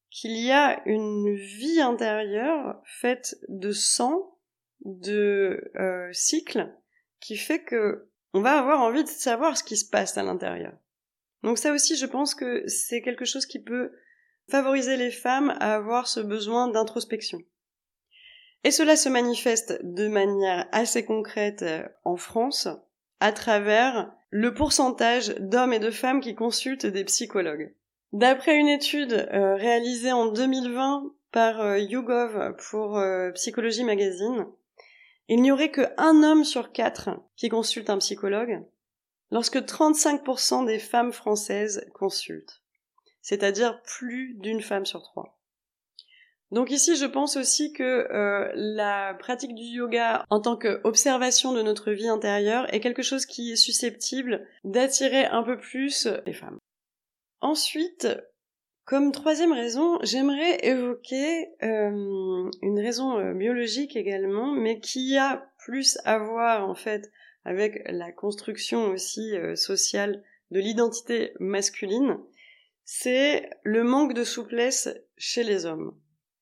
qu'il 0.09 0.37
y 0.37 0.51
a 0.51 0.81
une 0.87 1.35
vie 1.35 1.81
intérieure 1.81 2.81
faite 2.85 3.37
de 3.49 3.71
sang, 3.71 4.37
de 4.81 5.71
euh, 5.75 6.09
cycles, 6.13 6.73
qui 7.19 7.35
fait 7.35 7.63
que 7.63 8.09
on 8.33 8.41
va 8.41 8.59
avoir 8.59 8.81
envie 8.81 9.03
de 9.03 9.09
savoir 9.09 9.57
ce 9.57 9.63
qui 9.63 9.77
se 9.77 9.89
passe 9.89 10.17
à 10.17 10.23
l'intérieur. 10.23 10.73
Donc 11.43 11.57
ça 11.57 11.71
aussi, 11.71 11.95
je 11.95 12.05
pense 12.05 12.35
que 12.35 12.67
c'est 12.67 13.01
quelque 13.01 13.25
chose 13.25 13.45
qui 13.45 13.59
peut 13.59 13.91
favoriser 14.49 14.97
les 14.97 15.11
femmes 15.11 15.55
à 15.59 15.75
avoir 15.75 16.07
ce 16.07 16.19
besoin 16.19 16.67
d'introspection. 16.67 17.39
Et 18.63 18.71
cela 18.71 18.95
se 18.95 19.09
manifeste 19.09 19.79
de 19.83 20.07
manière 20.07 20.67
assez 20.71 21.05
concrète 21.05 21.61
euh, 21.61 21.87
en 22.03 22.17
France 22.17 22.67
à 23.19 23.31
travers 23.31 24.11
le 24.29 24.53
pourcentage 24.53 25.29
d'hommes 25.39 25.73
et 25.73 25.79
de 25.79 25.91
femmes 25.91 26.21
qui 26.21 26.35
consultent 26.35 26.85
des 26.85 27.05
psychologues. 27.05 27.73
D'après 28.13 28.57
une 28.57 28.67
étude 28.67 29.13
euh, 29.13 29.55
réalisée 29.55 30.11
en 30.11 30.27
2020 30.27 31.11
par 31.31 31.61
euh, 31.61 31.77
YouGov 31.77 32.55
pour 32.69 33.01
Psychologie 33.35 33.83
Magazine, 33.83 34.47
il 35.27 35.41
n'y 35.41 35.51
aurait 35.51 35.71
que 35.71 35.81
un 35.97 36.23
homme 36.23 36.43
sur 36.43 36.71
quatre 36.71 37.09
qui 37.35 37.49
consulte 37.49 37.89
un 37.89 37.97
psychologue, 37.97 38.63
lorsque 39.31 39.57
35% 39.57 40.65
des 40.65 40.79
femmes 40.79 41.11
françaises 41.11 41.85
consultent, 41.93 42.61
c'est-à-dire 43.21 43.81
plus 43.83 44.35
d'une 44.35 44.61
femme 44.61 44.85
sur 44.85 45.03
trois. 45.03 45.37
Donc 46.51 46.71
ici, 46.71 46.95
je 46.95 47.05
pense 47.05 47.35
aussi 47.35 47.73
que 47.73 47.83
euh, 47.83 48.49
la 48.55 49.13
pratique 49.15 49.53
du 49.53 49.63
yoga 49.63 50.23
en 50.29 50.39
tant 50.39 50.55
qu'observation 50.55 51.51
de 51.51 51.61
notre 51.61 51.91
vie 51.91 52.07
intérieure 52.07 52.73
est 52.73 52.79
quelque 52.79 53.01
chose 53.01 53.25
qui 53.25 53.51
est 53.51 53.57
susceptible 53.57 54.47
d'attirer 54.63 55.25
un 55.25 55.43
peu 55.43 55.57
plus 55.59 56.07
les 56.25 56.33
femmes. 56.33 56.57
Ensuite, 57.41 58.07
comme 58.85 59.11
troisième 59.11 59.53
raison, 59.53 59.99
j'aimerais 60.03 60.65
évoquer 60.65 61.49
euh, 61.63 62.49
une 62.61 62.79
raison 62.79 63.17
euh, 63.19 63.33
biologique 63.33 63.95
également, 63.95 64.51
mais 64.51 64.79
qui 64.79 65.17
a 65.17 65.49
plus 65.59 65.97
à 66.05 66.17
voir 66.19 66.69
en 66.69 66.75
fait 66.75 67.11
avec 67.45 67.81
la 67.85 68.11
construction 68.11 68.89
aussi 68.89 69.33
sociale 69.55 70.23
de 70.51 70.59
l'identité 70.59 71.33
masculine, 71.39 72.17
c'est 72.83 73.49
le 73.63 73.83
manque 73.83 74.13
de 74.13 74.23
souplesse 74.23 74.89
chez 75.17 75.43
les 75.43 75.65
hommes. 75.65 75.97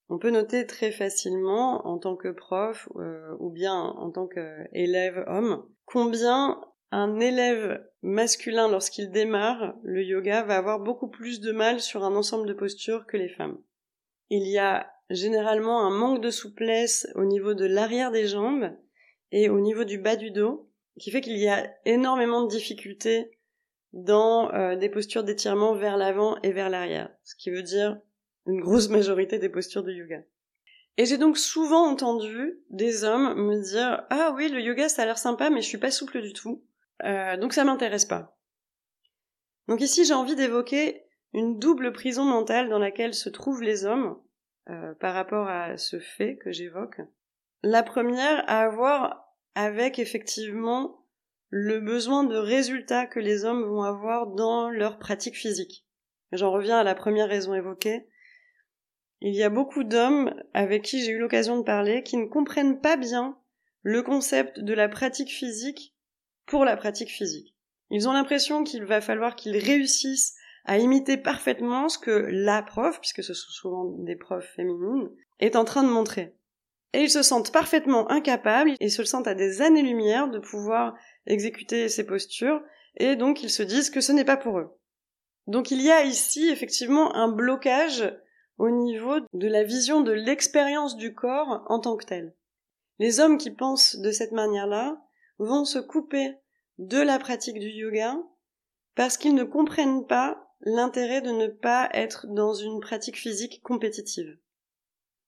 On 0.09 0.19
peut 0.19 0.29
noter 0.29 0.67
très 0.67 0.91
facilement, 0.91 1.87
en 1.87 1.97
tant 1.97 2.15
que 2.15 2.27
prof 2.27 2.87
euh, 2.97 3.35
ou 3.39 3.49
bien 3.49 3.73
en 3.73 4.11
tant 4.11 4.27
qu'élève 4.27 5.23
homme, 5.27 5.67
combien 5.85 6.61
un 6.91 7.19
élève 7.19 7.83
masculin, 8.01 8.69
lorsqu'il 8.69 9.11
démarre 9.11 9.75
le 9.83 10.03
yoga, 10.03 10.43
va 10.43 10.57
avoir 10.57 10.79
beaucoup 10.79 11.07
plus 11.07 11.39
de 11.39 11.51
mal 11.51 11.79
sur 11.79 12.03
un 12.03 12.15
ensemble 12.15 12.47
de 12.47 12.53
postures 12.53 13.05
que 13.05 13.17
les 13.17 13.29
femmes. 13.29 13.57
Il 14.29 14.47
y 14.47 14.57
a 14.57 14.91
généralement 15.09 15.85
un 15.85 15.91
manque 15.91 16.21
de 16.21 16.31
souplesse 16.31 17.07
au 17.15 17.25
niveau 17.25 17.53
de 17.53 17.65
l'arrière 17.65 18.11
des 18.11 18.27
jambes 18.27 18.71
et 19.31 19.49
au 19.49 19.59
niveau 19.59 19.83
du 19.83 19.97
bas 19.97 20.15
du 20.15 20.31
dos, 20.31 20.69
qui 20.99 21.11
fait 21.11 21.21
qu'il 21.21 21.37
y 21.37 21.47
a 21.47 21.69
énormément 21.85 22.43
de 22.43 22.49
difficultés 22.49 23.37
dans 23.93 24.53
euh, 24.53 24.75
des 24.75 24.89
postures 24.89 25.23
d'étirement 25.23 25.75
vers 25.75 25.97
l'avant 25.97 26.37
et 26.43 26.51
vers 26.51 26.69
l'arrière. 26.69 27.09
Ce 27.23 27.35
qui 27.35 27.49
veut 27.49 27.63
dire 27.63 27.99
une 28.45 28.61
grosse 28.61 28.89
majorité 28.89 29.39
des 29.39 29.49
postures 29.49 29.83
de 29.83 29.91
yoga. 29.91 30.21
Et 30.97 31.05
j'ai 31.05 31.17
donc 31.17 31.37
souvent 31.37 31.89
entendu 31.89 32.59
des 32.69 33.03
hommes 33.03 33.35
me 33.35 33.61
dire 33.61 34.05
ah 34.09 34.33
oui 34.35 34.49
le 34.49 34.61
yoga 34.61 34.87
ça 34.87 35.01
a 35.01 35.05
l'air 35.05 35.17
sympa 35.17 35.49
mais 35.49 35.61
je 35.61 35.67
suis 35.67 35.77
pas 35.77 35.91
souple 35.91 36.21
du 36.21 36.31
tout 36.31 36.63
euh, 37.03 37.37
donc 37.37 37.53
ça 37.53 37.63
m'intéresse 37.63 38.05
pas. 38.05 38.37
Donc 39.67 39.81
ici 39.81 40.05
j'ai 40.05 40.13
envie 40.13 40.35
d'évoquer 40.35 41.03
une 41.33 41.59
double 41.59 41.91
prison 41.91 42.23
mentale 42.23 42.69
dans 42.69 42.79
laquelle 42.79 43.13
se 43.13 43.29
trouvent 43.29 43.61
les 43.61 43.85
hommes 43.85 44.17
euh, 44.69 44.93
par 44.95 45.13
rapport 45.13 45.47
à 45.47 45.77
ce 45.77 45.99
fait 45.99 46.37
que 46.37 46.51
j'évoque. 46.51 47.01
La 47.63 47.83
première 47.83 48.43
à 48.49 48.61
avoir 48.61 49.33
avec 49.55 49.99
effectivement 49.99 51.05
le 51.49 51.79
besoin 51.79 52.23
de 52.23 52.35
résultats 52.35 53.05
que 53.05 53.19
les 53.19 53.45
hommes 53.45 53.63
vont 53.63 53.83
avoir 53.83 54.27
dans 54.27 54.69
leur 54.69 54.97
pratique 54.97 55.35
physique. 55.35 55.85
J'en 56.31 56.51
reviens 56.51 56.77
à 56.77 56.83
la 56.83 56.95
première 56.95 57.29
raison 57.29 57.53
évoquée, 57.53 58.07
il 59.21 59.33
y 59.33 59.43
a 59.43 59.49
beaucoup 59.49 59.83
d'hommes 59.83 60.33
avec 60.53 60.83
qui 60.83 61.03
j'ai 61.03 61.11
eu 61.11 61.17
l'occasion 61.17 61.57
de 61.57 61.63
parler 61.63 62.03
qui 62.03 62.17
ne 62.17 62.25
comprennent 62.25 62.81
pas 62.81 62.97
bien 62.97 63.37
le 63.81 64.03
concept 64.03 64.59
de 64.59 64.73
la 64.73 64.89
pratique 64.89 65.31
physique 65.31 65.94
pour 66.45 66.65
la 66.65 66.77
pratique 66.77 67.09
physique. 67.09 67.55
Ils 67.91 68.07
ont 68.09 68.13
l'impression 68.13 68.63
qu'il 68.63 68.85
va 68.85 69.01
falloir 69.01 69.35
qu'ils 69.35 69.57
réussissent 69.57 70.35
à 70.65 70.77
imiter 70.77 71.17
parfaitement 71.17 71.89
ce 71.89 71.97
que 71.97 72.27
la 72.29 72.63
prof, 72.63 72.99
puisque 72.99 73.23
ce 73.23 73.33
sont 73.33 73.51
souvent 73.51 73.85
des 73.99 74.15
profs 74.15 74.51
féminines, 74.55 75.09
est 75.39 75.55
en 75.55 75.63
train 75.63 75.83
de 75.83 75.89
montrer. 75.89 76.35
Et 76.93 77.01
ils 77.03 77.09
se 77.09 77.21
sentent 77.21 77.51
parfaitement 77.51 78.09
incapables, 78.09 78.73
et 78.79 78.89
se 78.89 79.03
sentent 79.03 79.27
à 79.27 79.35
des 79.35 79.61
années-lumière 79.61 80.29
de 80.29 80.39
pouvoir 80.39 80.95
exécuter 81.27 81.89
ces 81.89 82.05
postures, 82.05 82.61
et 82.97 83.15
donc 83.15 83.43
ils 83.43 83.49
se 83.49 83.63
disent 83.63 83.89
que 83.89 84.01
ce 84.01 84.11
n'est 84.11 84.25
pas 84.25 84.37
pour 84.37 84.59
eux. 84.59 84.77
Donc 85.47 85.71
il 85.71 85.81
y 85.81 85.91
a 85.91 86.03
ici 86.03 86.49
effectivement 86.49 87.13
un 87.15 87.27
blocage 87.27 88.17
au 88.57 88.69
niveau 88.69 89.19
de 89.33 89.47
la 89.47 89.63
vision 89.63 90.01
de 90.01 90.13
l'expérience 90.13 90.95
du 90.95 91.13
corps 91.13 91.65
en 91.67 91.79
tant 91.79 91.97
que 91.97 92.05
tel. 92.05 92.33
Les 92.97 93.19
hommes 93.19 93.37
qui 93.37 93.51
pensent 93.51 93.97
de 93.97 94.11
cette 94.11 94.31
manière-là 94.31 94.97
vont 95.37 95.65
se 95.65 95.79
couper 95.79 96.35
de 96.77 96.99
la 96.99 97.19
pratique 97.19 97.59
du 97.59 97.69
yoga 97.69 98.17
parce 98.95 99.17
qu'ils 99.17 99.35
ne 99.35 99.43
comprennent 99.43 100.05
pas 100.05 100.45
l'intérêt 100.61 101.21
de 101.21 101.31
ne 101.31 101.47
pas 101.47 101.89
être 101.93 102.27
dans 102.27 102.53
une 102.53 102.79
pratique 102.79 103.17
physique 103.17 103.61
compétitive. 103.61 104.37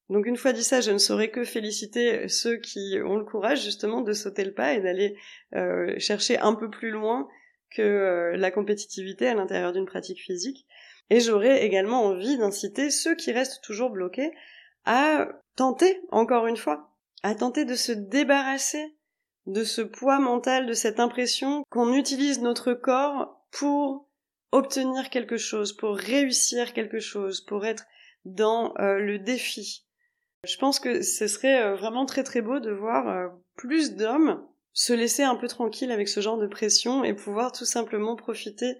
Donc 0.10 0.26
une 0.26 0.38
fois 0.38 0.54
dit 0.54 0.64
ça, 0.64 0.80
je 0.80 0.92
ne 0.92 0.98
saurais 0.98 1.32
que 1.32 1.44
féliciter 1.44 2.30
ceux 2.30 2.58
qui 2.58 2.98
ont 3.04 3.18
le 3.18 3.26
courage 3.26 3.64
justement 3.64 4.02
de 4.02 4.14
sauter 4.14 4.46
le 4.46 4.54
pas 4.54 4.74
et 4.74 4.82
d'aller 4.82 5.18
euh, 5.54 5.94
chercher 6.00 6.40
un 6.40 6.56
peu 6.56 6.70
plus 6.70 6.92
loin 6.92 7.28
que 7.72 7.82
euh, 7.82 8.38
la 8.38 8.52
compétitivité 8.52 9.28
à 9.28 9.34
l'intérieur 9.34 9.74
d'une 9.74 9.86
pratique 9.86 10.22
physique. 10.22 10.66
Et 11.10 11.20
j'aurais 11.20 11.66
également 11.66 12.04
envie 12.04 12.38
d'inciter 12.38 12.90
ceux 12.90 13.16
qui 13.16 13.32
restent 13.32 13.64
toujours 13.64 13.90
bloqués 13.90 14.32
à 14.86 15.28
tenter, 15.56 16.02
encore 16.12 16.48
une 16.48 16.58
fois, 16.58 16.96
à 17.24 17.36
tenter 17.36 17.66
de 17.66 17.76
se 17.76 17.92
débarrasser 17.92 18.97
de 19.48 19.64
ce 19.64 19.82
poids 19.82 20.20
mental, 20.20 20.68
de 20.68 20.74
cette 20.74 21.00
impression 21.00 21.64
qu'on 21.70 21.94
utilise 21.94 22.42
notre 22.42 22.74
corps 22.74 23.46
pour 23.52 24.08
obtenir 24.52 25.10
quelque 25.10 25.38
chose, 25.38 25.74
pour 25.74 25.98
réussir 25.98 26.74
quelque 26.74 27.00
chose, 27.00 27.42
pour 27.42 27.66
être 27.66 27.86
dans 28.26 28.74
euh, 28.80 29.00
le 29.00 29.20
défi. 29.20 29.86
Je 30.44 30.58
pense 30.58 30.80
que 30.80 31.02
ce 31.02 31.28
serait 31.28 31.62
euh, 31.62 31.76
vraiment 31.76 32.06
très 32.06 32.24
très 32.24 32.42
beau 32.42 32.60
de 32.60 32.72
voir 32.72 33.08
euh, 33.08 33.28
plus 33.56 33.96
d'hommes 33.96 34.46
se 34.74 34.94
laisser 34.94 35.24
un 35.24 35.36
peu 35.36 35.48
tranquille 35.48 35.92
avec 35.92 36.08
ce 36.08 36.20
genre 36.20 36.38
de 36.38 36.48
pression 36.48 37.04
et 37.04 37.14
pouvoir 37.14 37.52
tout 37.52 37.66
simplement 37.66 38.16
profiter 38.16 38.76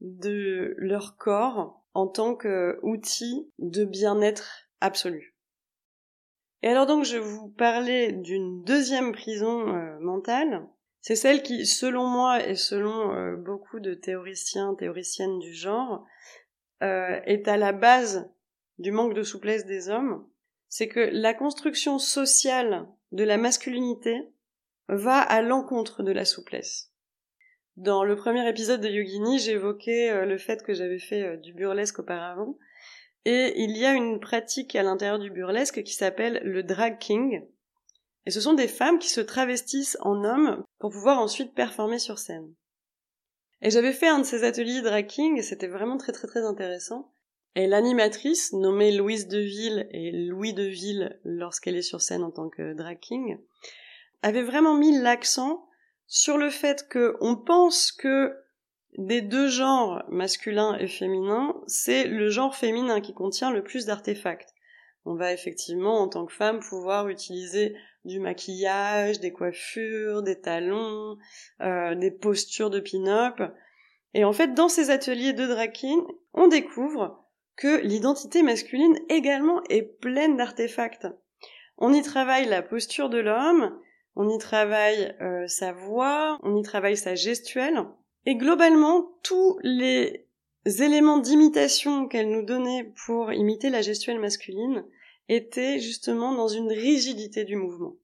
de 0.00 0.74
leur 0.78 1.16
corps 1.16 1.82
en 1.94 2.06
tant 2.06 2.36
qu'outil 2.36 3.50
de 3.58 3.84
bien-être 3.84 4.68
absolu. 4.80 5.29
Et 6.62 6.68
alors 6.68 6.86
donc 6.86 7.04
je 7.04 7.16
vous 7.16 7.48
parler 7.48 8.12
d'une 8.12 8.62
deuxième 8.64 9.12
prison 9.12 9.64
mentale 10.00 10.66
c'est 11.00 11.16
celle 11.16 11.42
qui, 11.42 11.66
selon 11.66 12.06
moi 12.06 12.46
et 12.46 12.54
selon 12.54 13.14
euh, 13.14 13.36
beaucoup 13.36 13.80
de 13.80 13.94
théoriciens, 13.94 14.74
théoriciennes 14.74 15.38
du 15.38 15.54
genre, 15.54 16.06
euh, 16.82 17.20
est 17.24 17.48
à 17.48 17.56
la 17.56 17.72
base 17.72 18.30
du 18.78 18.92
manque 18.92 19.14
de 19.14 19.22
souplesse 19.22 19.64
des 19.64 19.88
hommes. 19.88 20.26
C'est 20.68 20.88
que 20.88 21.00
la 21.00 21.34
construction 21.34 21.98
sociale 21.98 22.86
de 23.12 23.24
la 23.24 23.38
masculinité 23.38 24.28
va 24.88 25.18
à 25.18 25.40
l'encontre 25.42 26.02
de 26.02 26.12
la 26.12 26.24
souplesse. 26.24 26.92
Dans 27.76 28.04
le 28.04 28.14
premier 28.14 28.46
épisode 28.48 28.82
de 28.82 28.88
Yogini, 28.88 29.38
j'évoquais 29.38 30.10
euh, 30.10 30.26
le 30.26 30.36
fait 30.36 30.62
que 30.62 30.74
j'avais 30.74 30.98
fait 30.98 31.38
du 31.38 31.54
burlesque 31.54 32.00
auparavant, 32.00 32.58
et 33.24 33.62
il 33.62 33.76
y 33.76 33.84
a 33.84 33.92
une 33.92 34.20
pratique 34.20 34.74
à 34.76 34.82
l'intérieur 34.82 35.18
du 35.18 35.30
burlesque 35.30 35.82
qui 35.82 35.94
s'appelle 35.94 36.40
le 36.44 36.62
drag 36.62 36.98
king, 36.98 37.42
et 38.26 38.30
ce 38.30 38.40
sont 38.40 38.54
des 38.54 38.68
femmes 38.68 38.98
qui 38.98 39.08
se 39.08 39.20
travestissent 39.20 39.98
en 40.00 40.24
hommes 40.24 40.62
pour 40.78 40.90
pouvoir 40.90 41.18
ensuite 41.18 41.54
performer 41.54 41.98
sur 41.98 42.18
scène. 42.18 42.54
Et 43.62 43.70
j'avais 43.70 43.92
fait 43.92 44.08
un 44.08 44.20
de 44.20 44.24
ces 44.24 44.44
ateliers 44.44 44.82
drag 44.82 45.06
king 45.06 45.38
et 45.38 45.42
c'était 45.42 45.66
vraiment 45.66 45.96
très 45.96 46.12
très 46.12 46.26
très 46.26 46.44
intéressant. 46.44 47.12
Et 47.56 47.66
l'animatrice, 47.66 48.52
nommée 48.52 48.92
Louise 48.92 49.26
Deville 49.26 49.88
et 49.90 50.12
Louis 50.12 50.54
Deville 50.54 51.18
lorsqu'elle 51.24 51.76
est 51.76 51.82
sur 51.82 52.00
scène 52.00 52.22
en 52.22 52.30
tant 52.30 52.48
que 52.48 52.74
drag 52.74 52.98
king, 53.00 53.38
avait 54.22 54.42
vraiment 54.42 54.74
mis 54.74 54.98
l'accent 54.98 55.66
sur 56.06 56.38
le 56.38 56.50
fait 56.50 56.88
que 56.88 57.16
on 57.20 57.36
pense 57.36 57.92
que 57.92 58.34
des 58.98 59.22
deux 59.22 59.48
genres, 59.48 60.04
masculin 60.08 60.76
et 60.78 60.88
féminin, 60.88 61.54
c'est 61.66 62.04
le 62.04 62.28
genre 62.28 62.56
féminin 62.56 63.00
qui 63.00 63.14
contient 63.14 63.50
le 63.50 63.62
plus 63.62 63.86
d'artefacts. 63.86 64.54
On 65.04 65.14
va 65.14 65.32
effectivement, 65.32 66.00
en 66.00 66.08
tant 66.08 66.26
que 66.26 66.32
femme, 66.32 66.60
pouvoir 66.60 67.08
utiliser 67.08 67.74
du 68.04 68.20
maquillage, 68.20 69.20
des 69.20 69.32
coiffures, 69.32 70.22
des 70.22 70.40
talons, 70.40 71.16
euh, 71.60 71.94
des 71.94 72.10
postures 72.10 72.70
de 72.70 72.80
pin-up. 72.80 73.40
Et 74.14 74.24
en 74.24 74.32
fait, 74.32 74.54
dans 74.54 74.68
ces 74.68 74.90
ateliers 74.90 75.32
de 75.32 75.46
drag 75.46 75.78
on 76.34 76.48
découvre 76.48 77.24
que 77.56 77.80
l'identité 77.82 78.42
masculine 78.42 78.98
également 79.08 79.62
est 79.68 79.82
pleine 79.82 80.36
d'artefacts. 80.36 81.06
On 81.78 81.92
y 81.92 82.02
travaille 82.02 82.46
la 82.46 82.62
posture 82.62 83.08
de 83.08 83.18
l'homme, 83.18 83.78
on 84.16 84.28
y 84.28 84.38
travaille 84.38 85.14
euh, 85.20 85.46
sa 85.46 85.72
voix, 85.72 86.38
on 86.42 86.56
y 86.56 86.62
travaille 86.62 86.96
sa 86.96 87.14
gestuelle, 87.14 87.84
et 88.26 88.36
globalement, 88.36 89.10
tous 89.22 89.58
les 89.62 90.26
éléments 90.64 91.18
d'imitation 91.18 92.06
qu'elle 92.06 92.30
nous 92.30 92.44
donnait 92.44 92.92
pour 93.06 93.32
imiter 93.32 93.70
la 93.70 93.82
gestuelle 93.82 94.18
masculine 94.18 94.84
était 95.28 95.78
justement 95.78 96.34
dans 96.34 96.48
une 96.48 96.70
rigidité 96.70 97.44
du 97.44 97.56
mouvement. 97.56 97.94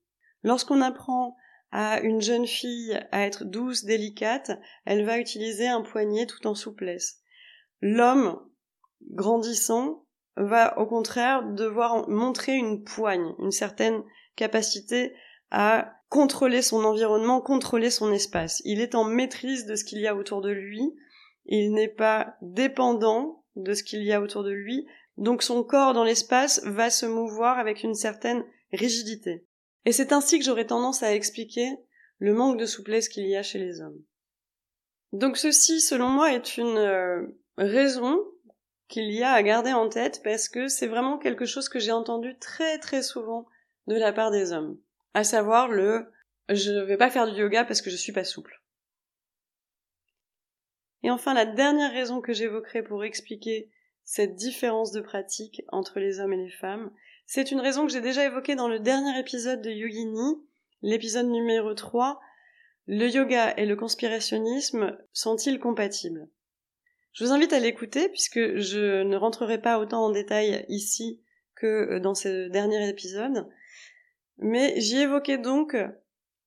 Lorsqu'on 0.42 0.80
apprend 0.80 1.36
à 1.72 2.00
une 2.00 2.22
jeune 2.22 2.46
fille 2.46 2.98
à 3.10 3.26
être 3.26 3.44
douce, 3.44 3.84
délicate, 3.84 4.52
elle 4.84 5.04
va 5.04 5.18
utiliser 5.18 5.66
un 5.66 5.82
poignet 5.82 6.26
tout 6.26 6.46
en 6.46 6.54
souplesse. 6.54 7.20
L'homme, 7.80 8.40
grandissant, 9.10 10.06
va 10.36 10.78
au 10.78 10.86
contraire 10.86 11.42
devoir 11.42 12.08
montrer 12.08 12.54
une 12.54 12.84
poigne, 12.84 13.34
une 13.38 13.50
certaine 13.50 14.02
capacité 14.36 15.14
à 15.50 15.95
contrôler 16.08 16.62
son 16.62 16.84
environnement, 16.84 17.40
contrôler 17.40 17.90
son 17.90 18.12
espace. 18.12 18.62
Il 18.64 18.80
est 18.80 18.94
en 18.94 19.04
maîtrise 19.04 19.66
de 19.66 19.74
ce 19.74 19.84
qu'il 19.84 20.00
y 20.00 20.06
a 20.06 20.14
autour 20.14 20.40
de 20.40 20.50
lui, 20.50 20.94
il 21.46 21.72
n'est 21.72 21.88
pas 21.88 22.36
dépendant 22.42 23.44
de 23.56 23.72
ce 23.74 23.82
qu'il 23.82 24.02
y 24.02 24.12
a 24.12 24.20
autour 24.20 24.42
de 24.42 24.50
lui, 24.50 24.86
donc 25.16 25.42
son 25.42 25.64
corps 25.64 25.94
dans 25.94 26.04
l'espace 26.04 26.60
va 26.64 26.90
se 26.90 27.06
mouvoir 27.06 27.58
avec 27.58 27.82
une 27.82 27.94
certaine 27.94 28.44
rigidité. 28.72 29.46
Et 29.84 29.92
c'est 29.92 30.12
ainsi 30.12 30.38
que 30.38 30.44
j'aurais 30.44 30.66
tendance 30.66 31.02
à 31.02 31.14
expliquer 31.14 31.76
le 32.18 32.34
manque 32.34 32.58
de 32.58 32.66
souplesse 32.66 33.08
qu'il 33.08 33.26
y 33.26 33.36
a 33.36 33.42
chez 33.42 33.58
les 33.58 33.80
hommes. 33.80 34.02
Donc 35.12 35.36
ceci, 35.36 35.80
selon 35.80 36.08
moi, 36.08 36.32
est 36.32 36.56
une 36.56 36.76
euh, 36.76 37.22
raison 37.56 38.18
qu'il 38.88 39.10
y 39.12 39.22
a 39.22 39.32
à 39.32 39.42
garder 39.42 39.72
en 39.72 39.88
tête 39.88 40.20
parce 40.22 40.48
que 40.48 40.68
c'est 40.68 40.86
vraiment 40.86 41.18
quelque 41.18 41.46
chose 41.46 41.68
que 41.68 41.78
j'ai 41.78 41.92
entendu 41.92 42.36
très 42.38 42.78
très 42.78 43.02
souvent 43.02 43.46
de 43.86 43.96
la 43.96 44.12
part 44.12 44.30
des 44.30 44.52
hommes. 44.52 44.78
À 45.16 45.24
savoir 45.24 45.68
le 45.68 46.12
je 46.50 46.70
ne 46.70 46.82
vais 46.82 46.98
pas 46.98 47.08
faire 47.08 47.26
du 47.26 47.40
yoga 47.40 47.64
parce 47.64 47.80
que 47.80 47.88
je 47.88 47.96
suis 47.96 48.12
pas 48.12 48.22
souple. 48.22 48.60
Et 51.02 51.10
enfin, 51.10 51.32
la 51.32 51.46
dernière 51.46 51.90
raison 51.90 52.20
que 52.20 52.34
j'évoquerai 52.34 52.82
pour 52.82 53.02
expliquer 53.02 53.70
cette 54.04 54.34
différence 54.34 54.92
de 54.92 55.00
pratique 55.00 55.62
entre 55.68 56.00
les 56.00 56.20
hommes 56.20 56.34
et 56.34 56.44
les 56.44 56.50
femmes. 56.50 56.90
C'est 57.24 57.50
une 57.50 57.60
raison 57.60 57.86
que 57.86 57.92
j'ai 57.94 58.02
déjà 58.02 58.26
évoquée 58.26 58.56
dans 58.56 58.68
le 58.68 58.78
dernier 58.78 59.18
épisode 59.18 59.62
de 59.62 59.70
Yogini, 59.70 60.36
l'épisode 60.82 61.28
numéro 61.28 61.72
3. 61.72 62.20
Le 62.86 63.08
yoga 63.08 63.54
et 63.56 63.64
le 63.64 63.74
conspirationnisme 63.74 64.98
sont-ils 65.14 65.58
compatibles? 65.58 66.28
Je 67.14 67.24
vous 67.24 67.32
invite 67.32 67.54
à 67.54 67.58
l'écouter 67.58 68.10
puisque 68.10 68.58
je 68.58 69.02
ne 69.02 69.16
rentrerai 69.16 69.62
pas 69.62 69.78
autant 69.78 70.04
en 70.04 70.10
détail 70.10 70.66
ici 70.68 71.22
que 71.54 71.96
dans 72.00 72.14
ce 72.14 72.48
dernier 72.48 72.86
épisode. 72.86 73.48
Mais 74.38 74.74
j'y 74.80 74.98
évoquais 74.98 75.38
donc 75.38 75.76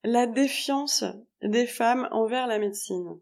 la 0.04 0.28
défiance 0.28 1.04
des 1.42 1.66
femmes 1.66 2.08
envers 2.12 2.48
la 2.48 2.60
médecine. 2.60 3.20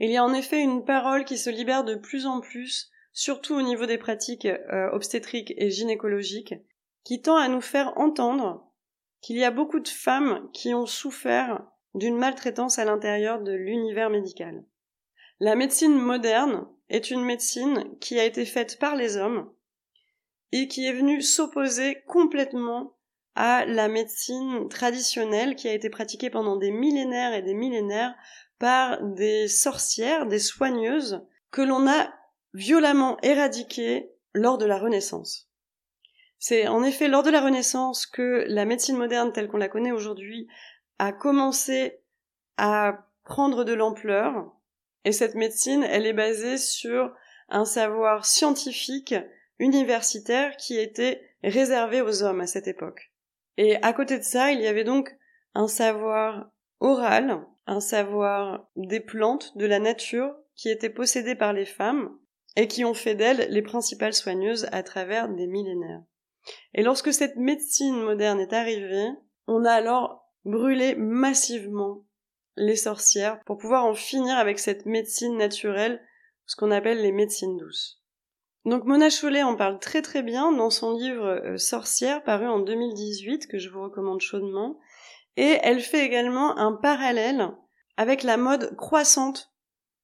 Il 0.00 0.10
y 0.10 0.16
a 0.16 0.24
en 0.24 0.34
effet 0.34 0.60
une 0.60 0.84
parole 0.84 1.24
qui 1.24 1.38
se 1.38 1.50
libère 1.50 1.84
de 1.84 1.94
plus 1.94 2.26
en 2.26 2.40
plus, 2.40 2.90
surtout 3.12 3.54
au 3.54 3.62
niveau 3.62 3.86
des 3.86 3.98
pratiques 3.98 4.46
euh, 4.46 4.90
obstétriques 4.90 5.54
et 5.56 5.70
gynécologiques, 5.70 6.54
qui 7.04 7.22
tend 7.22 7.36
à 7.36 7.48
nous 7.48 7.60
faire 7.60 7.96
entendre 7.96 8.66
qu'il 9.20 9.36
y 9.36 9.44
a 9.44 9.50
beaucoup 9.50 9.80
de 9.80 9.88
femmes 9.88 10.50
qui 10.52 10.74
ont 10.74 10.86
souffert 10.86 11.64
d'une 11.94 12.16
maltraitance 12.16 12.78
à 12.78 12.84
l'intérieur 12.84 13.40
de 13.40 13.52
l'univers 13.52 14.10
médical. 14.10 14.64
La 15.40 15.54
médecine 15.54 15.94
moderne 15.94 16.66
est 16.88 17.10
une 17.10 17.24
médecine 17.24 17.96
qui 18.00 18.18
a 18.18 18.24
été 18.24 18.44
faite 18.44 18.78
par 18.78 18.96
les 18.96 19.16
hommes 19.16 19.52
et 20.52 20.68
qui 20.68 20.86
est 20.86 20.92
venue 20.92 21.22
s'opposer 21.22 22.02
complètement 22.06 22.96
à 23.34 23.64
la 23.66 23.88
médecine 23.88 24.68
traditionnelle 24.68 25.56
qui 25.56 25.68
a 25.68 25.72
été 25.72 25.90
pratiquée 25.90 26.30
pendant 26.30 26.56
des 26.56 26.70
millénaires 26.70 27.34
et 27.34 27.42
des 27.42 27.54
millénaires 27.54 28.14
par 28.58 29.02
des 29.02 29.48
sorcières, 29.48 30.26
des 30.26 30.38
soigneuses, 30.38 31.22
que 31.50 31.62
l'on 31.62 31.88
a 31.88 32.12
violemment 32.52 33.18
éradiquées 33.22 34.10
lors 34.32 34.58
de 34.58 34.66
la 34.66 34.78
Renaissance. 34.78 35.48
C'est 36.38 36.68
en 36.68 36.82
effet 36.84 37.08
lors 37.08 37.22
de 37.22 37.30
la 37.30 37.40
Renaissance 37.40 38.06
que 38.06 38.44
la 38.48 38.64
médecine 38.64 38.96
moderne 38.96 39.32
telle 39.32 39.48
qu'on 39.48 39.56
la 39.56 39.68
connaît 39.68 39.92
aujourd'hui 39.92 40.46
a 40.98 41.12
commencé 41.12 42.00
à 42.56 43.08
prendre 43.24 43.64
de 43.64 43.72
l'ampleur, 43.72 44.52
et 45.04 45.12
cette 45.12 45.34
médecine, 45.34 45.84
elle 45.84 46.06
est 46.06 46.12
basée 46.12 46.58
sur 46.58 47.14
un 47.48 47.64
savoir 47.64 48.24
scientifique 48.24 49.14
universitaire 49.58 50.56
qui 50.56 50.78
était 50.78 51.22
réservé 51.42 52.00
aux 52.00 52.22
hommes 52.22 52.40
à 52.40 52.46
cette 52.46 52.68
époque. 52.68 53.13
Et 53.56 53.76
à 53.82 53.92
côté 53.92 54.18
de 54.18 54.24
ça, 54.24 54.52
il 54.52 54.60
y 54.60 54.66
avait 54.66 54.84
donc 54.84 55.16
un 55.54 55.68
savoir 55.68 56.50
oral 56.80 57.46
un 57.66 57.80
savoir 57.80 58.68
des 58.76 59.00
plantes, 59.00 59.56
de 59.56 59.66
la 59.66 59.78
nature, 59.78 60.34
qui 60.54 60.68
était 60.68 60.90
possédé 60.90 61.34
par 61.34 61.52
les 61.52 61.64
femmes 61.64 62.16
et 62.56 62.68
qui 62.68 62.84
ont 62.84 62.94
fait 62.94 63.14
d'elles 63.14 63.48
les 63.50 63.62
principales 63.62 64.14
soigneuses 64.14 64.68
à 64.70 64.82
travers 64.82 65.28
des 65.28 65.46
millénaires. 65.46 66.02
Et 66.74 66.82
lorsque 66.82 67.12
cette 67.12 67.36
médecine 67.36 68.00
moderne 68.00 68.40
est 68.40 68.52
arrivée, 68.52 69.08
on 69.46 69.64
a 69.64 69.72
alors 69.72 70.30
brûlé 70.44 70.94
massivement 70.94 72.04
les 72.56 72.76
sorcières 72.76 73.40
pour 73.44 73.58
pouvoir 73.58 73.84
en 73.84 73.94
finir 73.94 74.36
avec 74.36 74.58
cette 74.58 74.86
médecine 74.86 75.36
naturelle, 75.36 76.00
ce 76.46 76.54
qu'on 76.54 76.70
appelle 76.70 77.00
les 77.00 77.12
médecines 77.12 77.56
douces. 77.56 78.03
Donc 78.64 78.84
Mona 78.84 79.10
Chollet 79.10 79.42
en 79.42 79.56
parle 79.56 79.78
très 79.78 80.00
très 80.00 80.22
bien 80.22 80.50
dans 80.52 80.70
son 80.70 80.96
livre 80.96 81.26
euh, 81.26 81.56
Sorcière 81.58 82.22
paru 82.22 82.46
en 82.46 82.60
2018 82.60 83.46
que 83.46 83.58
je 83.58 83.68
vous 83.68 83.82
recommande 83.82 84.20
chaudement 84.20 84.78
et 85.36 85.58
elle 85.62 85.80
fait 85.80 86.04
également 86.04 86.56
un 86.56 86.72
parallèle 86.72 87.50
avec 87.96 88.22
la 88.22 88.36
mode 88.36 88.74
croissante 88.76 89.52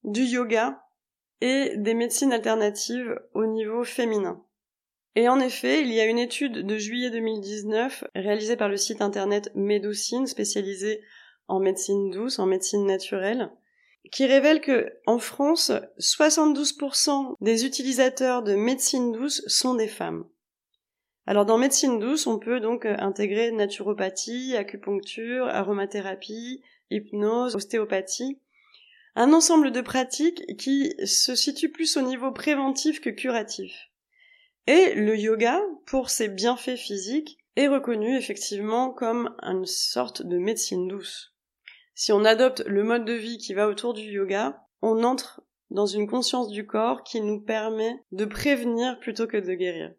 du 0.04 0.22
yoga 0.22 0.82
et 1.40 1.76
des 1.76 1.94
médecines 1.94 2.32
alternatives 2.32 3.18
au 3.34 3.46
niveau 3.46 3.84
féminin. 3.84 4.44
Et 5.16 5.28
en 5.28 5.40
effet, 5.40 5.80
il 5.80 5.92
y 5.92 6.00
a 6.00 6.06
une 6.06 6.18
étude 6.18 6.66
de 6.66 6.76
juillet 6.76 7.10
2019 7.10 8.04
réalisée 8.14 8.56
par 8.56 8.68
le 8.68 8.76
site 8.76 9.00
internet 9.00 9.50
Medocine 9.54 10.26
spécialisé 10.26 11.02
en 11.48 11.58
médecine 11.58 12.10
douce, 12.10 12.38
en 12.38 12.46
médecine 12.46 12.86
naturelle, 12.86 13.50
qui 14.12 14.26
révèle 14.26 14.60
que 14.60 14.92
en 15.06 15.18
France, 15.18 15.72
72% 15.98 17.34
des 17.40 17.64
utilisateurs 17.64 18.42
de 18.42 18.54
médecine 18.54 19.12
douce 19.12 19.42
sont 19.46 19.74
des 19.74 19.88
femmes. 19.88 20.24
Alors 21.26 21.46
dans 21.46 21.58
médecine 21.58 21.98
douce, 21.98 22.26
on 22.26 22.38
peut 22.38 22.60
donc 22.60 22.86
euh, 22.86 22.96
intégrer 22.98 23.52
naturopathie, 23.52 24.56
acupuncture, 24.56 25.46
aromathérapie, 25.46 26.62
hypnose, 26.90 27.54
ostéopathie, 27.54 28.38
un 29.14 29.32
ensemble 29.32 29.70
de 29.70 29.80
pratiques 29.80 30.56
qui 30.56 30.94
se 31.04 31.34
situent 31.34 31.70
plus 31.70 31.96
au 31.96 32.02
niveau 32.02 32.32
préventif 32.32 33.00
que 33.00 33.10
curatif. 33.10 33.90
Et 34.66 34.94
le 34.94 35.16
yoga, 35.16 35.60
pour 35.86 36.10
ses 36.10 36.28
bienfaits 36.28 36.76
physiques, 36.76 37.38
est 37.56 37.68
reconnu 37.68 38.16
effectivement 38.16 38.90
comme 38.90 39.34
une 39.42 39.66
sorte 39.66 40.22
de 40.22 40.38
médecine 40.38 40.88
douce. 40.88 41.34
Si 42.02 42.12
on 42.12 42.24
adopte 42.24 42.64
le 42.64 42.82
mode 42.82 43.04
de 43.04 43.12
vie 43.12 43.36
qui 43.36 43.52
va 43.52 43.68
autour 43.68 43.92
du 43.92 44.00
yoga, 44.00 44.64
on 44.80 45.04
entre 45.04 45.42
dans 45.68 45.84
une 45.84 46.08
conscience 46.08 46.48
du 46.48 46.66
corps 46.66 47.02
qui 47.02 47.20
nous 47.20 47.42
permet 47.42 47.94
de 48.10 48.24
prévenir 48.24 48.98
plutôt 49.00 49.26
que 49.26 49.36
de 49.36 49.52
guérir. 49.52 49.92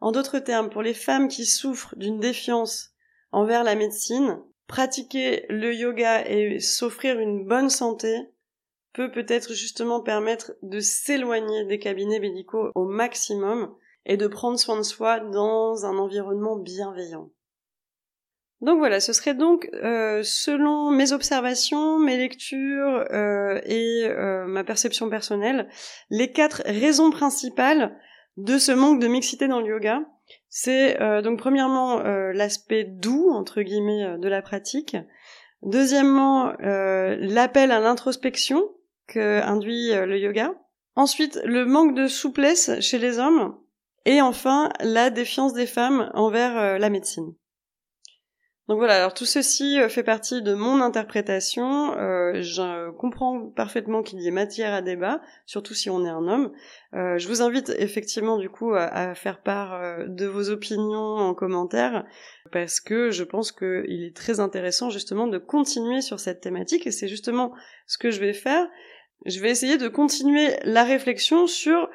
En 0.00 0.10
d'autres 0.10 0.40
termes, 0.40 0.68
pour 0.68 0.82
les 0.82 0.94
femmes 0.94 1.28
qui 1.28 1.46
souffrent 1.46 1.94
d'une 1.96 2.18
défiance 2.18 2.96
envers 3.30 3.62
la 3.62 3.76
médecine, 3.76 4.42
pratiquer 4.66 5.46
le 5.48 5.72
yoga 5.72 6.28
et 6.28 6.58
s'offrir 6.58 7.20
une 7.20 7.46
bonne 7.46 7.70
santé 7.70 8.18
peut 8.92 9.12
peut-être 9.12 9.52
justement 9.52 10.00
permettre 10.00 10.54
de 10.62 10.80
s'éloigner 10.80 11.66
des 11.66 11.78
cabinets 11.78 12.18
médicaux 12.18 12.72
au 12.74 12.84
maximum 12.84 13.72
et 14.06 14.16
de 14.16 14.26
prendre 14.26 14.58
soin 14.58 14.76
de 14.76 14.82
soi 14.82 15.20
dans 15.20 15.86
un 15.86 15.98
environnement 15.98 16.56
bienveillant. 16.56 17.30
Donc 18.64 18.78
voilà, 18.78 18.98
ce 18.98 19.12
serait 19.12 19.34
donc, 19.34 19.68
euh, 19.74 20.22
selon 20.22 20.90
mes 20.90 21.12
observations, 21.12 21.98
mes 21.98 22.16
lectures 22.16 23.04
euh, 23.10 23.60
et 23.66 24.06
euh, 24.06 24.46
ma 24.46 24.64
perception 24.64 25.10
personnelle, 25.10 25.68
les 26.08 26.32
quatre 26.32 26.62
raisons 26.64 27.10
principales 27.10 27.94
de 28.38 28.56
ce 28.56 28.72
manque 28.72 29.00
de 29.00 29.06
mixité 29.06 29.48
dans 29.48 29.60
le 29.60 29.66
yoga. 29.68 30.00
C'est 30.48 30.96
donc 31.22 31.38
premièrement 31.38 31.98
l'aspect 32.32 32.84
doux, 32.84 33.30
entre 33.30 33.60
guillemets, 33.60 34.18
de 34.18 34.28
la 34.28 34.40
pratique. 34.40 34.96
Deuxièmement, 35.62 36.54
l'appel 36.58 37.70
à 37.70 37.80
l'introspection 37.80 38.64
que 39.06 39.42
induit 39.42 39.92
le 39.92 40.18
yoga. 40.18 40.54
Ensuite, 40.96 41.38
le 41.44 41.66
manque 41.66 41.94
de 41.94 42.06
souplesse 42.06 42.80
chez 42.80 42.98
les 42.98 43.18
hommes. 43.18 43.56
Et 44.06 44.22
enfin, 44.22 44.70
la 44.80 45.10
défiance 45.10 45.52
des 45.52 45.66
femmes 45.66 46.10
envers 46.14 46.78
la 46.78 46.90
médecine. 46.90 47.34
Donc 48.66 48.78
voilà, 48.78 48.96
alors 48.96 49.12
tout 49.12 49.26
ceci 49.26 49.78
euh, 49.78 49.90
fait 49.90 50.02
partie 50.02 50.40
de 50.40 50.54
mon 50.54 50.80
interprétation. 50.80 51.98
Euh, 51.98 52.40
je 52.40 52.90
comprends 52.92 53.50
parfaitement 53.50 54.02
qu'il 54.02 54.20
y 54.20 54.26
ait 54.26 54.30
matière 54.30 54.72
à 54.72 54.80
débat, 54.80 55.20
surtout 55.44 55.74
si 55.74 55.90
on 55.90 56.06
est 56.06 56.08
un 56.08 56.26
homme. 56.26 56.50
Euh, 56.94 57.18
je 57.18 57.28
vous 57.28 57.42
invite 57.42 57.74
effectivement 57.78 58.38
du 58.38 58.48
coup 58.48 58.74
à, 58.74 59.14
faire 59.14 59.42
part 59.42 60.06
de 60.06 60.24
vos 60.24 60.48
opinions 60.48 61.16
en 61.16 61.34
commentaire, 61.34 62.06
parce 62.52 62.80
que 62.80 63.10
je 63.10 63.22
pense 63.22 63.52
qu'il 63.52 64.02
est 64.02 64.16
très 64.16 64.40
intéressant 64.40 64.88
justement 64.88 65.26
de 65.26 65.36
continuer 65.36 66.00
sur 66.00 66.18
cette 66.18 66.40
thématique, 66.40 66.86
et 66.86 66.90
c'est 66.90 67.08
justement 67.08 67.52
ce 67.86 67.98
que 67.98 68.10
je 68.10 68.20
vais 68.20 68.32
faire. 68.32 68.66
Je 69.26 69.40
vais 69.40 69.50
essayer 69.50 69.76
de 69.76 69.88
continuer 69.88 70.56
la 70.62 70.84
réflexion 70.84 71.46
sur 71.46 71.90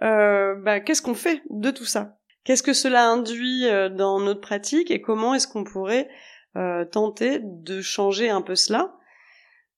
bah, 0.00 0.80
qu'est-ce 0.80 1.02
qu'on 1.02 1.14
fait 1.14 1.42
de 1.50 1.70
tout 1.70 1.84
ça 1.84 2.16
Qu'est-ce 2.46 2.62
que 2.62 2.74
cela 2.74 3.08
induit 3.08 3.66
euh, 3.66 3.88
dans 3.88 4.20
notre 4.20 4.40
pratique 4.40 4.92
et 4.92 5.02
comment 5.02 5.34
est-ce 5.34 5.48
qu'on 5.48 5.64
pourrait 5.64 6.08
euh, 6.54 6.84
tenter 6.84 7.40
de 7.42 7.80
changer 7.80 8.30
un 8.30 8.40
peu 8.40 8.54
cela 8.54 8.94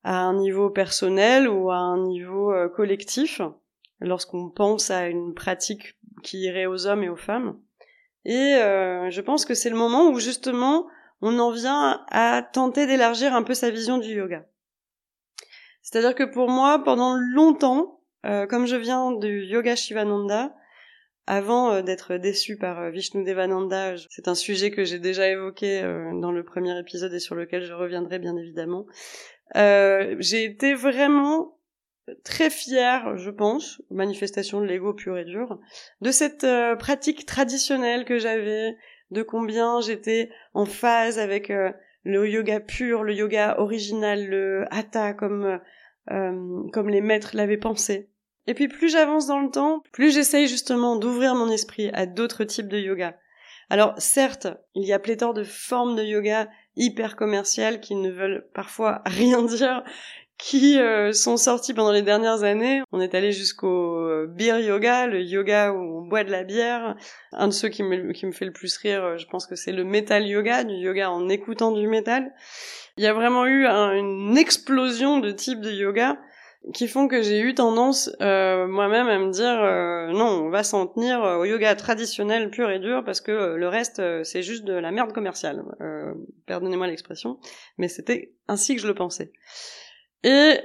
à 0.04 0.18
un 0.18 0.34
niveau 0.34 0.68
personnel 0.68 1.48
ou 1.48 1.70
à 1.70 1.76
un 1.76 1.96
niveau 1.96 2.52
euh, 2.52 2.68
collectif 2.68 3.40
lorsqu'on 4.00 4.50
pense 4.50 4.90
à 4.90 5.06
une 5.06 5.32
pratique 5.32 5.96
qui 6.22 6.40
irait 6.40 6.66
aux 6.66 6.86
hommes 6.86 7.02
et 7.02 7.08
aux 7.08 7.16
femmes? 7.16 7.58
Et 8.26 8.58
je 8.58 9.20
pense 9.22 9.46
que 9.46 9.54
c'est 9.54 9.70
le 9.70 9.76
moment 9.76 10.10
où 10.10 10.18
justement 10.18 10.86
on 11.22 11.38
en 11.38 11.50
vient 11.50 12.04
à 12.10 12.42
tenter 12.42 12.86
d'élargir 12.86 13.34
un 13.34 13.42
peu 13.42 13.54
sa 13.54 13.70
vision 13.70 13.96
du 13.96 14.08
yoga. 14.08 14.44
C'est-à-dire 15.80 16.14
que 16.14 16.24
pour 16.24 16.50
moi, 16.50 16.84
pendant 16.84 17.14
longtemps, 17.14 18.02
comme 18.22 18.66
je 18.66 18.76
viens 18.76 19.12
du 19.12 19.44
yoga 19.46 19.76
Shivananda, 19.76 20.52
avant 21.28 21.70
euh, 21.70 21.82
d'être 21.82 22.16
déçu 22.16 22.56
par 22.56 22.80
euh, 22.80 22.90
Vishnu 22.90 23.22
Devananda, 23.22 23.94
c'est 24.08 24.28
un 24.28 24.34
sujet 24.34 24.70
que 24.70 24.84
j'ai 24.84 24.98
déjà 24.98 25.28
évoqué 25.28 25.82
euh, 25.82 26.18
dans 26.18 26.32
le 26.32 26.42
premier 26.42 26.76
épisode 26.80 27.12
et 27.12 27.20
sur 27.20 27.34
lequel 27.34 27.62
je 27.62 27.74
reviendrai 27.74 28.18
bien 28.18 28.34
évidemment. 28.36 28.86
j'ai 29.54 30.44
été 30.44 30.74
vraiment 30.74 31.58
très 32.24 32.48
fière, 32.48 33.18
je 33.18 33.30
pense, 33.30 33.82
manifestation 33.90 34.62
de 34.62 34.66
l'ego 34.66 34.94
pur 34.94 35.18
et 35.18 35.26
dur, 35.26 35.60
de 36.00 36.10
cette 36.10 36.46
pratique 36.78 37.26
traditionnelle 37.26 38.06
que 38.06 38.18
j'avais, 38.18 38.78
de 39.10 39.22
combien 39.22 39.82
j'étais 39.82 40.30
en 40.54 40.64
phase 40.64 41.18
avec 41.18 41.52
le 42.04 42.28
yoga 42.28 42.60
pur, 42.60 43.04
le 43.04 43.12
yoga 43.12 43.56
original, 43.58 44.26
le 44.26 44.64
hatha 44.70 45.12
comme 45.12 45.60
comme 46.06 46.88
les 46.88 47.02
maîtres 47.02 47.36
l'avaient 47.36 47.58
pensé. 47.58 48.08
Et 48.48 48.54
puis 48.54 48.66
plus 48.66 48.88
j'avance 48.88 49.26
dans 49.26 49.40
le 49.40 49.50
temps, 49.50 49.82
plus 49.92 50.10
j'essaye 50.10 50.48
justement 50.48 50.96
d'ouvrir 50.96 51.34
mon 51.34 51.50
esprit 51.50 51.90
à 51.92 52.06
d'autres 52.06 52.44
types 52.44 52.68
de 52.68 52.78
yoga. 52.78 53.14
Alors 53.68 53.92
certes, 53.98 54.46
il 54.74 54.86
y 54.86 54.94
a 54.94 54.98
pléthore 54.98 55.34
de 55.34 55.44
formes 55.44 55.96
de 55.96 56.02
yoga 56.02 56.48
hyper 56.74 57.14
commerciales 57.14 57.78
qui 57.78 57.94
ne 57.94 58.10
veulent 58.10 58.48
parfois 58.54 59.02
rien 59.06 59.42
dire, 59.42 59.84
qui 60.38 60.78
euh, 60.78 61.12
sont 61.12 61.36
sorties 61.36 61.74
pendant 61.74 61.92
les 61.92 62.00
dernières 62.00 62.42
années. 62.42 62.80
On 62.90 63.02
est 63.02 63.14
allé 63.14 63.32
jusqu'au 63.32 63.98
euh, 63.98 64.26
beer 64.26 64.60
yoga, 64.60 65.06
le 65.06 65.20
yoga 65.20 65.72
où 65.72 65.98
on 65.98 66.08
boit 66.08 66.24
de 66.24 66.30
la 66.30 66.42
bière. 66.42 66.96
Un 67.32 67.48
de 67.48 67.52
ceux 67.52 67.68
qui 67.68 67.82
me, 67.82 68.12
qui 68.12 68.32
fait 68.32 68.46
le 68.46 68.52
plus 68.52 68.74
rire, 68.78 69.04
euh, 69.04 69.16
je 69.18 69.26
pense 69.26 69.46
que 69.46 69.56
c'est 69.56 69.72
le 69.72 69.84
metal 69.84 70.26
yoga, 70.26 70.64
du 70.64 70.72
yoga 70.72 71.10
en 71.10 71.28
écoutant 71.28 71.70
du 71.72 71.86
métal. 71.86 72.32
Il 72.96 73.04
y 73.04 73.06
a 73.06 73.12
vraiment 73.12 73.44
eu 73.44 73.66
une 73.66 74.38
explosion 74.38 75.18
de 75.18 75.32
types 75.32 75.60
de 75.60 75.70
yoga 75.70 76.16
qui 76.74 76.88
font 76.88 77.08
que 77.08 77.22
j'ai 77.22 77.40
eu 77.40 77.54
tendance 77.54 78.10
euh, 78.20 78.66
moi-même 78.66 79.08
à 79.08 79.18
me 79.18 79.30
dire 79.30 79.62
euh, 79.62 80.12
non, 80.12 80.46
on 80.46 80.50
va 80.50 80.62
s'en 80.62 80.86
tenir 80.86 81.20
au 81.20 81.44
yoga 81.44 81.74
traditionnel 81.74 82.50
pur 82.50 82.70
et 82.70 82.78
dur 82.78 83.04
parce 83.04 83.20
que 83.20 83.32
euh, 83.32 83.56
le 83.56 83.68
reste 83.68 84.02
c'est 84.24 84.42
juste 84.42 84.64
de 84.64 84.74
la 84.74 84.90
merde 84.90 85.12
commerciale. 85.12 85.64
Pardonnez-moi 86.46 86.86
l'expression, 86.86 87.38
mais 87.76 87.88
c'était 87.88 88.34
ainsi 88.48 88.74
que 88.74 88.82
je 88.82 88.86
le 88.86 88.94
pensais. 88.94 89.32
Et 90.24 90.60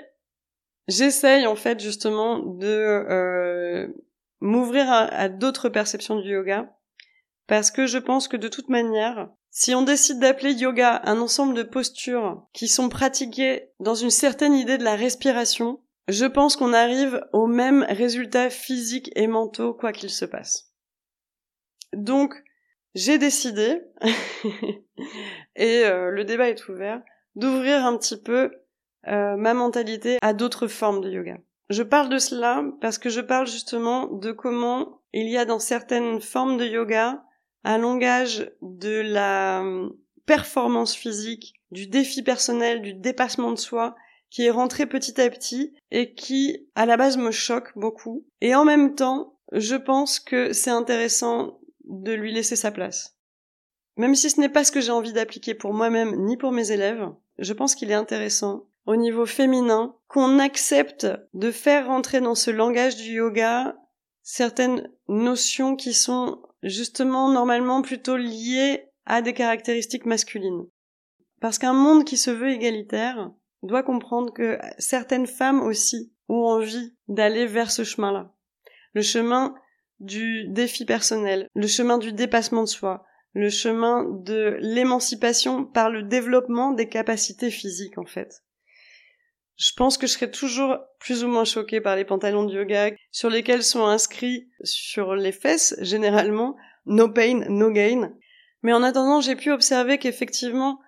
j'essaye 0.88 1.48
en 1.48 1.56
fait 1.56 1.80
justement 1.80 2.39
de 2.39 3.94
m'ouvrir 4.42 4.86
à 4.89 5.30
d'autres 5.30 5.70
perceptions 5.70 6.20
du 6.20 6.32
yoga 6.32 6.70
parce 7.48 7.72
que 7.72 7.88
je 7.88 7.98
pense 7.98 8.28
que 8.28 8.38
de 8.38 8.48
toute 8.48 8.70
manière, 8.70 9.30
si 9.52 9.76
on 9.76 9.84
décide 9.84 10.20
d'appeler 10.20 10.54
yoga 10.54 11.02
un 11.04 11.20
ensemble 11.20 11.54
de 11.54 11.63
postures 11.63 12.48
qui 12.54 12.68
sont 12.68 12.89
pratiquées 12.89 13.70
dans 13.80 13.96
une 13.96 14.10
certaine 14.10 14.54
idée 14.54 14.78
de 14.78 14.84
la 14.84 14.96
respiration, 14.96 15.83
je 16.08 16.26
pense 16.26 16.56
qu'on 16.56 16.74
arrive 16.74 17.24
aux 17.32 17.48
mêmes 17.48 17.86
résultats 17.88 18.50
physiques 18.50 19.12
et 19.16 19.28
mentaux 19.28 19.74
quoi 19.74 19.92
qu'il 19.92 20.10
se 20.10 20.26
passe. 20.26 20.72
Donc, 21.94 22.36
j'ai 22.96 23.18
décidé, 23.18 23.82
et 25.56 25.86
euh, 25.86 26.10
le 26.10 26.24
débat 26.26 26.50
est 26.50 26.68
ouvert, 26.68 27.02
d'ouvrir 27.36 27.86
un 27.86 27.98
petit 27.98 28.22
peu 28.22 28.52
euh, 29.08 29.36
ma 29.36 29.54
mentalité 29.54 30.18
à 30.22 30.34
d'autres 30.34 30.68
formes 30.68 31.02
de 31.02 31.10
yoga. 31.10 31.38
Je 31.70 31.84
parle 31.84 32.10
de 32.10 32.20
cela 32.20 32.63
parce 32.82 32.98
que 32.98 33.10
je 33.10 33.22
parle 33.22 33.48
justement 33.48 34.08
de 34.08 34.32
comment 34.32 35.02
il 35.13 35.30
y 35.30 35.38
a 35.38 35.46
dans 35.46 35.60
certaines 35.60 36.22
formes 36.22 36.58
de 36.58 36.66
yoga 36.66 37.24
un 37.63 37.78
langage 37.78 38.52
de 38.62 39.02
la 39.02 39.63
euh, 39.63 39.89
performance 40.26 40.96
physique, 40.96 41.54
du 41.72 41.88
défi 41.88 42.22
personnel, 42.22 42.82
du 42.82 42.94
dépassement 42.94 43.52
de 43.52 43.58
soi, 43.58 43.96
qui 44.34 44.48
est 44.48 44.52
rentré 44.52 44.88
petit 44.88 45.22
à 45.22 45.30
petit 45.30 45.76
et 45.91 46.15
qui, 46.15 46.67
à 46.74 46.88
la 46.88 46.98
base, 46.98 47.17
me 47.17 47.30
choque 47.30 47.72
beaucoup. 47.76 48.26
Et 48.41 48.56
en 48.56 48.65
même 48.65 48.96
temps, 48.96 49.38
je 49.52 49.76
pense 49.76 50.19
que 50.19 50.54
c'est 50.54 50.72
intéressant 50.72 51.60
de 51.84 52.13
lui 52.13 52.34
laisser 52.34 52.56
sa 52.56 52.72
place. 52.72 53.15
Même 53.96 54.15
si 54.15 54.32
ce 54.32 54.39
n'est 54.39 54.50
pas 54.50 54.63
ce 54.63 54.72
que 54.72 54.82
j'ai 54.82 54.91
envie 54.91 55.13
d'appliquer 55.13 55.54
pour 55.54 55.72
moi-même 55.72 56.15
ni 56.26 56.36
pour 56.36 56.52
mes 56.52 56.72
élèves, 56.72 57.08
je 57.38 57.54
pense 57.54 57.76
qu'il 57.76 57.91
est 57.91 57.96
intéressant, 57.96 58.65
au 58.88 58.96
niveau 58.96 59.28
féminin, 59.28 59.96
qu'on 60.08 60.39
accepte 60.39 61.06
de 61.36 61.52
faire 61.52 61.86
rentrer 61.86 62.19
dans 62.19 62.36
ce 62.36 62.50
langage 62.50 62.96
du 62.96 63.12
yoga 63.12 63.76
certaines 64.24 64.89
notions 65.08 65.76
qui 65.76 65.93
sont 65.93 66.41
justement 66.63 67.30
normalement 67.30 67.84
plutôt 67.84 68.17
liées 68.17 68.86
à 69.06 69.22
des 69.22 69.34
caractéristiques 69.34 70.08
masculines. 70.08 70.65
Parce 71.39 71.60
qu'un 71.60 71.74
monde 71.74 72.04
qui 72.04 72.17
se 72.17 72.32
veut 72.32 72.50
égalitaire 72.50 73.32
doit 73.63 73.84
comprendre 73.84 74.32
que 74.34 74.60
certaines 74.78 75.28
femmes 75.28 75.62
aussi 75.62 76.13
ont 76.30 76.45
envie 76.45 76.93
d'aller 77.08 77.45
vers 77.45 77.71
ce 77.71 77.84
chemin-là. 77.84 78.34
Le 78.93 79.02
chemin 79.02 79.56
du 79.99 80.47
défi 80.49 80.86
personnel, 80.86 81.47
le 81.56 81.67
chemin 81.67 81.97
du 81.97 82.13
dépassement 82.13 82.63
de 82.63 82.69
soi, 82.69 83.06
le 83.34 83.49
chemin 83.49 84.04
de 84.04 84.58
l'émancipation 84.60 85.65
par 85.65 85.89
le 85.89 86.04
développement 86.04 86.71
des 86.71 86.88
capacités 86.88 87.49
physiques 87.49 87.97
en 87.97 88.06
fait. 88.06 88.43
Je 89.56 89.71
pense 89.76 89.97
que 89.97 90.08
je 90.08 90.13
serais 90.13 90.32
toujours 90.32 90.78
plus 90.99 91.23
ou 91.23 91.28
moins 91.28 91.45
choquée 91.45 91.80
par 91.80 91.95
les 91.95 92.06
pantalons 92.06 92.45
de 92.45 92.54
yoga 92.54 92.91
sur 93.12 93.30
lesquels 93.30 93.63
sont 93.63 93.86
inscrits 93.86 94.49
sur 94.63 95.15
les 95.15 95.32
fesses, 95.32 95.76
généralement, 95.80 96.56
no 96.86 97.08
pain, 97.08 97.45
no 97.49 97.71
gain. 97.71 98.13
Mais 98.63 98.73
en 98.73 98.82
attendant, 98.82 99.21
j'ai 99.21 99.36
pu 99.36 99.52
observer 99.52 99.99
qu'effectivement, 99.99 100.80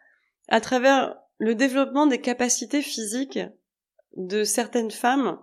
à 0.48 0.62
travers 0.62 1.16
le 1.38 1.56
développement 1.56 2.08
des 2.08 2.22
capacités 2.22 2.82
physiques 2.82 3.40
de 4.16 4.44
certaines 4.44 4.92
femmes, 4.92 5.40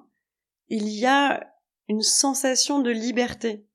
il 0.68 0.88
y 0.88 1.06
a 1.06 1.52
une 1.88 2.02
sensation 2.02 2.80
de 2.80 2.90
liberté, 2.90 3.66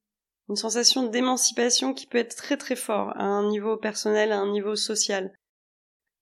une 0.50 0.56
sensation 0.56 1.04
d'émancipation 1.04 1.94
qui 1.94 2.08
peut 2.08 2.18
être 2.18 2.36
très 2.36 2.58
très 2.58 2.76
fort 2.76 3.10
à 3.16 3.24
un 3.24 3.48
niveau 3.48 3.78
personnel, 3.78 4.32
à 4.32 4.40
un 4.40 4.52
niveau 4.52 4.76
social. 4.76 5.38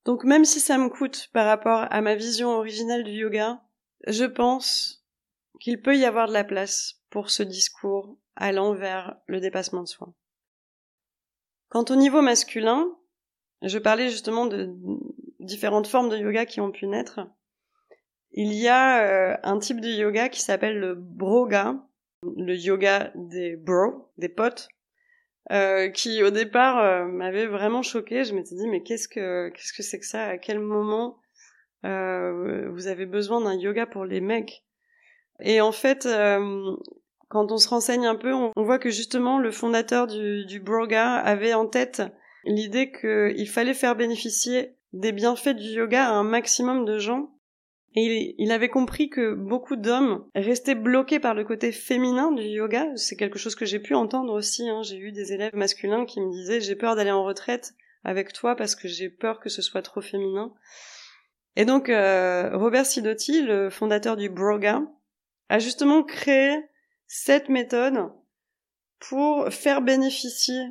Donc 0.04 0.24
même 0.24 0.46
si 0.46 0.60
ça 0.60 0.78
me 0.78 0.90
coûte 0.90 1.30
par 1.34 1.46
rapport 1.46 1.86
à 1.90 2.02
ma 2.02 2.16
vision 2.16 2.50
originale 2.50 3.04
du 3.04 3.12
yoga, 3.12 3.62
je 4.08 4.26
pense 4.26 5.06
qu'il 5.60 5.82
peut 5.82 5.98
y 5.98 6.06
avoir 6.06 6.28
de 6.28 6.34
la 6.34 6.44
place 6.44 7.02
pour 7.10 7.30
ce 7.30 7.44
discours 7.44 8.18
allant 8.36 8.74
vers 8.74 9.16
le 9.28 9.40
dépassement 9.40 9.84
de 9.84 9.88
soi. 9.88 10.14
Quant 11.70 11.86
au 11.90 11.96
niveau 11.96 12.22
masculin, 12.22 12.86
je 13.62 13.80
parlais 13.80 14.10
justement 14.10 14.46
de 14.46 14.76
différentes 15.46 15.88
formes 15.88 16.10
de 16.10 16.18
yoga 16.18 16.46
qui 16.46 16.62
ont 16.62 16.72
pu 16.72 16.88
naître. 16.88 17.20
Il 18.32 18.54
y 18.54 18.68
a 18.68 19.06
euh, 19.06 19.38
un 19.44 19.60
type 19.60 19.80
de 19.80 19.88
yoga 19.88 20.28
qui 20.30 20.42
s'appelle 20.42 20.78
le 20.78 20.94
broga, 20.94 21.78
le 22.24 22.54
yoga 22.56 23.12
des 23.16 23.56
bros, 23.56 24.12
des 24.18 24.28
potes, 24.28 24.68
euh, 25.52 25.90
qui 25.90 26.22
au 26.22 26.32
départ 26.32 26.80
euh, 26.80 27.06
m'avait 27.06 27.48
vraiment 27.48 27.82
choqué. 27.82 28.26
Je 28.26 28.34
m'étais 28.34 28.56
dit 28.56 28.68
mais 28.68 28.84
qu'est-ce 28.84 29.08
que 29.08 29.50
qu'est-ce 29.50 29.72
que 29.72 29.84
c'est 29.84 30.00
que 30.00 30.06
ça? 30.06 30.26
À 30.26 30.38
quel 30.38 30.60
moment 30.60 31.20
vous 31.84 32.88
avez 32.88 33.06
besoin 33.06 33.42
d'un 33.42 33.54
yoga 33.54 33.86
pour 33.86 34.06
les 34.06 34.20
mecs? 34.20 34.66
Et 35.40 35.62
en 35.62 35.72
fait, 35.72 36.08
quand 37.30 37.52
on 37.52 37.58
se 37.58 37.70
renseigne 37.70 38.08
un 38.08 38.16
peu, 38.16 38.34
on, 38.34 38.52
voit 38.56 38.80
que 38.80 38.90
justement 38.90 39.38
le 39.38 39.52
fondateur 39.52 40.08
du 40.08 40.60
Broga 40.60 41.14
avait 41.14 41.54
en 41.54 41.68
tête 41.68 42.02
l'idée 42.46 42.92
qu'il 42.92 43.50
fallait 43.50 43.74
faire 43.74 43.96
bénéficier 43.96 44.76
des 44.96 45.12
bienfaits 45.12 45.56
du 45.56 45.66
yoga 45.66 46.08
à 46.08 46.14
un 46.14 46.24
maximum 46.24 46.86
de 46.86 46.98
gens 46.98 47.30
et 47.98 48.36
il 48.38 48.52
avait 48.52 48.70
compris 48.70 49.10
que 49.10 49.34
beaucoup 49.34 49.76
d'hommes 49.76 50.26
restaient 50.36 50.76
bloqués 50.76 51.20
par 51.20 51.34
le 51.34 51.46
côté 51.46 51.72
féminin 51.72 52.32
du 52.32 52.44
yoga. 52.44 52.88
C'est 52.96 53.16
quelque 53.16 53.40
chose 53.40 53.56
que 53.56 53.66
j'ai 53.66 53.80
pu 53.80 53.94
entendre 53.94 54.34
aussi. 54.34 54.68
Hein. 54.68 54.82
J'ai 54.84 54.98
eu 54.98 55.14
des 55.14 55.32
élèves 55.32 55.56
masculins 55.56 56.06
qui 56.06 56.20
me 56.20 56.30
disaient 56.30 56.60
j'ai 56.60 56.76
peur 56.76 56.96
d'aller 56.96 57.12
en 57.12 57.24
retraite 57.24 57.74
avec 58.04 58.34
toi 58.34 58.56
parce 58.56 58.76
que 58.76 58.90
j'ai 58.90 59.10
peur 59.10 59.40
que 59.40 59.50
ce 59.50 59.62
soit 59.62 59.82
trop 59.82 60.02
féminin. 60.02 60.54
Et 61.56 61.64
donc 61.64 61.88
euh, 61.88 62.58
Robert 62.58 62.86
Sidotti, 62.86 63.42
le 63.42 63.70
fondateur 63.70 64.18
du 64.18 64.30
Broga, 64.30 64.82
a 65.48 65.60
justement 65.60 66.04
créé 66.04 66.54
cette 67.08 67.48
méthode 67.48 68.12
pour 69.00 69.48
faire 69.50 69.82
bénéficier 69.82 70.62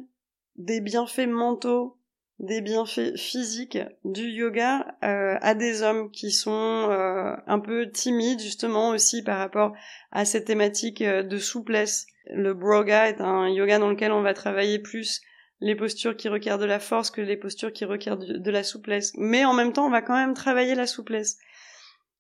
des 0.56 0.82
bienfaits 0.82 1.28
mentaux 1.28 1.96
des 2.40 2.60
bienfaits 2.60 3.16
physiques 3.16 3.78
du 4.04 4.24
yoga 4.28 4.96
euh, 5.04 5.36
à 5.40 5.54
des 5.54 5.82
hommes 5.82 6.10
qui 6.10 6.32
sont 6.32 6.50
euh, 6.90 7.34
un 7.46 7.60
peu 7.60 7.90
timides 7.90 8.40
justement 8.40 8.90
aussi 8.90 9.22
par 9.22 9.38
rapport 9.38 9.72
à 10.10 10.24
cette 10.24 10.46
thématique 10.46 11.00
euh, 11.00 11.22
de 11.22 11.38
souplesse. 11.38 12.06
Le 12.26 12.52
broga 12.52 13.08
est 13.08 13.20
un 13.20 13.48
yoga 13.48 13.78
dans 13.78 13.90
lequel 13.90 14.10
on 14.10 14.22
va 14.22 14.34
travailler 14.34 14.78
plus 14.78 15.20
les 15.60 15.76
postures 15.76 16.16
qui 16.16 16.28
requièrent 16.28 16.58
de 16.58 16.64
la 16.64 16.80
force 16.80 17.10
que 17.10 17.20
les 17.20 17.36
postures 17.36 17.72
qui 17.72 17.84
requièrent 17.84 18.18
de, 18.18 18.50
la 18.50 18.64
souplesse. 18.64 19.12
Mais 19.16 19.44
en 19.44 19.54
même 19.54 19.72
temps, 19.72 19.86
on 19.86 19.90
va 19.90 20.02
quand 20.02 20.16
même 20.16 20.34
travailler 20.34 20.74
la 20.74 20.86
souplesse. 20.86 21.38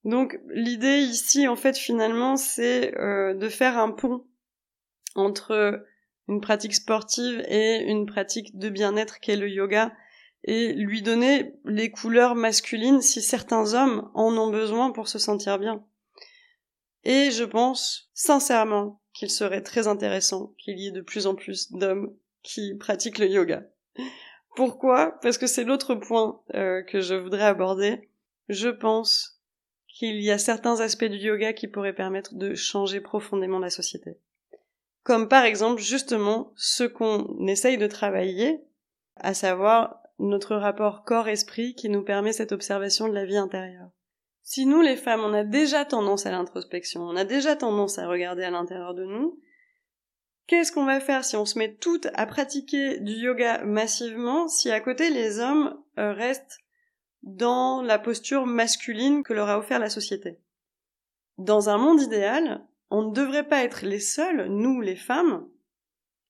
Donc 0.04 0.38
l'idée 0.50 0.98
ici, 0.98 1.48
en 1.48 1.56
fait, 1.56 1.76
finalement, 1.76 2.36
c'est 2.36 2.92
de 2.92 3.48
faire 3.48 3.76
un 3.76 3.90
pont 3.90 4.24
entre 5.14 5.84
une 6.28 6.40
pratique 6.40 6.74
sportive 6.74 7.44
et 7.48 7.82
une 7.82 8.06
pratique 8.06 8.56
de 8.56 8.68
bien-être 8.68 9.18
qu'est 9.20 9.36
le 9.36 9.48
yoga 9.48 9.92
et 10.44 10.74
lui 10.74 11.02
donner 11.02 11.54
les 11.64 11.90
couleurs 11.90 12.34
masculines 12.34 13.00
si 13.00 13.22
certains 13.22 13.74
hommes 13.74 14.10
en 14.14 14.36
ont 14.36 14.50
besoin 14.50 14.90
pour 14.90 15.08
se 15.08 15.18
sentir 15.18 15.58
bien. 15.58 15.82
Et 17.04 17.30
je 17.30 17.44
pense 17.44 18.10
sincèrement 18.12 19.00
qu'il 19.14 19.30
serait 19.30 19.62
très 19.62 19.88
intéressant 19.88 20.52
qu'il 20.58 20.78
y 20.78 20.88
ait 20.88 20.92
de 20.92 21.00
plus 21.00 21.26
en 21.26 21.34
plus 21.34 21.72
d'hommes 21.72 22.14
qui 22.42 22.74
pratiquent 22.74 23.18
le 23.18 23.28
yoga. 23.28 23.64
Pourquoi? 24.54 25.18
Parce 25.22 25.38
que 25.38 25.46
c'est 25.46 25.64
l'autre 25.64 25.94
point 25.94 26.40
euh, 26.54 26.82
que 26.82 27.00
je 27.00 27.14
voudrais 27.14 27.44
aborder. 27.44 28.08
Je 28.48 28.68
pense 28.68 29.40
qu'il 29.88 30.20
y 30.20 30.30
a 30.30 30.38
certains 30.38 30.80
aspects 30.80 31.04
du 31.04 31.16
yoga 31.16 31.52
qui 31.52 31.68
pourraient 31.68 31.94
permettre 31.94 32.34
de 32.34 32.54
changer 32.54 33.00
profondément 33.00 33.58
la 33.58 33.70
société. 33.70 34.18
Comme 35.04 35.28
par 35.28 35.44
exemple 35.44 35.80
justement 35.80 36.52
ce 36.56 36.84
qu'on 36.84 37.46
essaye 37.46 37.78
de 37.78 37.86
travailler, 37.86 38.60
à 39.16 39.34
savoir 39.34 40.03
notre 40.18 40.56
rapport 40.56 41.04
corps-esprit 41.04 41.74
qui 41.74 41.88
nous 41.88 42.02
permet 42.02 42.32
cette 42.32 42.52
observation 42.52 43.08
de 43.08 43.14
la 43.14 43.24
vie 43.24 43.36
intérieure. 43.36 43.90
Si 44.42 44.66
nous, 44.66 44.82
les 44.82 44.96
femmes, 44.96 45.22
on 45.22 45.32
a 45.32 45.42
déjà 45.42 45.84
tendance 45.84 46.26
à 46.26 46.30
l'introspection, 46.30 47.02
on 47.02 47.16
a 47.16 47.24
déjà 47.24 47.56
tendance 47.56 47.98
à 47.98 48.06
regarder 48.06 48.44
à 48.44 48.50
l'intérieur 48.50 48.94
de 48.94 49.04
nous, 49.04 49.40
qu'est-ce 50.46 50.70
qu'on 50.70 50.84
va 50.84 51.00
faire 51.00 51.24
si 51.24 51.36
on 51.36 51.46
se 51.46 51.58
met 51.58 51.74
toutes 51.74 52.08
à 52.14 52.26
pratiquer 52.26 53.00
du 53.00 53.12
yoga 53.12 53.64
massivement, 53.64 54.48
si 54.48 54.70
à 54.70 54.80
côté 54.80 55.10
les 55.10 55.40
hommes 55.40 55.80
euh, 55.98 56.12
restent 56.12 56.58
dans 57.22 57.80
la 57.80 57.98
posture 57.98 58.44
masculine 58.44 59.22
que 59.22 59.32
leur 59.32 59.48
a 59.48 59.58
offert 59.58 59.78
la 59.78 59.88
société? 59.88 60.38
Dans 61.38 61.70
un 61.70 61.78
monde 61.78 62.02
idéal, 62.02 62.66
on 62.90 63.02
ne 63.02 63.14
devrait 63.14 63.48
pas 63.48 63.64
être 63.64 63.84
les 63.84 63.98
seuls, 63.98 64.46
nous 64.48 64.80
les 64.80 64.94
femmes, 64.94 65.48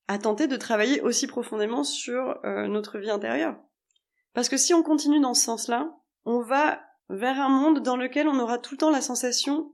à 0.06 0.18
tenter 0.18 0.46
de 0.46 0.56
travailler 0.56 1.00
aussi 1.00 1.26
profondément 1.26 1.82
sur 1.82 2.38
euh, 2.44 2.68
notre 2.68 2.98
vie 2.98 3.10
intérieure. 3.10 3.58
Parce 4.34 4.48
que 4.48 4.56
si 4.56 4.74
on 4.74 4.82
continue 4.82 5.20
dans 5.20 5.34
ce 5.34 5.44
sens-là, 5.44 5.96
on 6.24 6.40
va 6.40 6.82
vers 7.08 7.40
un 7.40 7.48
monde 7.48 7.82
dans 7.82 7.96
lequel 7.96 8.28
on 8.28 8.38
aura 8.38 8.58
tout 8.58 8.74
le 8.74 8.78
temps 8.78 8.90
la 8.90 9.00
sensation 9.00 9.72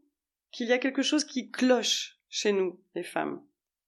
qu'il 0.53 0.69
y 0.69 0.73
a 0.73 0.79
quelque 0.79 1.03
chose 1.03 1.25
qui 1.25 1.51
cloche 1.51 2.19
chez 2.29 2.53
nous, 2.53 2.79
les 2.95 3.03
femmes. 3.03 3.43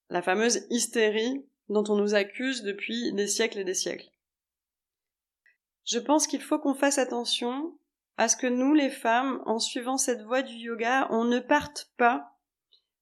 La 0.09 0.23
fameuse 0.23 0.67
hystérie 0.71 1.45
dont 1.69 1.85
on 1.89 1.97
nous 1.97 2.15
accuse 2.15 2.63
depuis 2.63 3.13
des 3.13 3.27
siècles 3.27 3.61
et 3.61 3.65
des 3.65 3.75
siècles. 3.75 4.11
Je 5.85 5.99
pense 5.99 6.27
qu'il 6.27 6.41
faut 6.41 6.59
qu'on 6.59 6.75
fasse 6.75 6.99
attention 6.99 7.77
à 8.17 8.29
ce 8.29 8.37
que 8.37 8.47
nous, 8.47 8.75
les 8.75 8.91
femmes, 8.91 9.43
en 9.47 9.59
suivant 9.59 9.97
cette 9.97 10.23
voie 10.23 10.43
du 10.43 10.55
yoga, 10.55 11.09
on 11.11 11.25
ne 11.25 11.41
parte 11.41 11.91
pas 11.97 12.37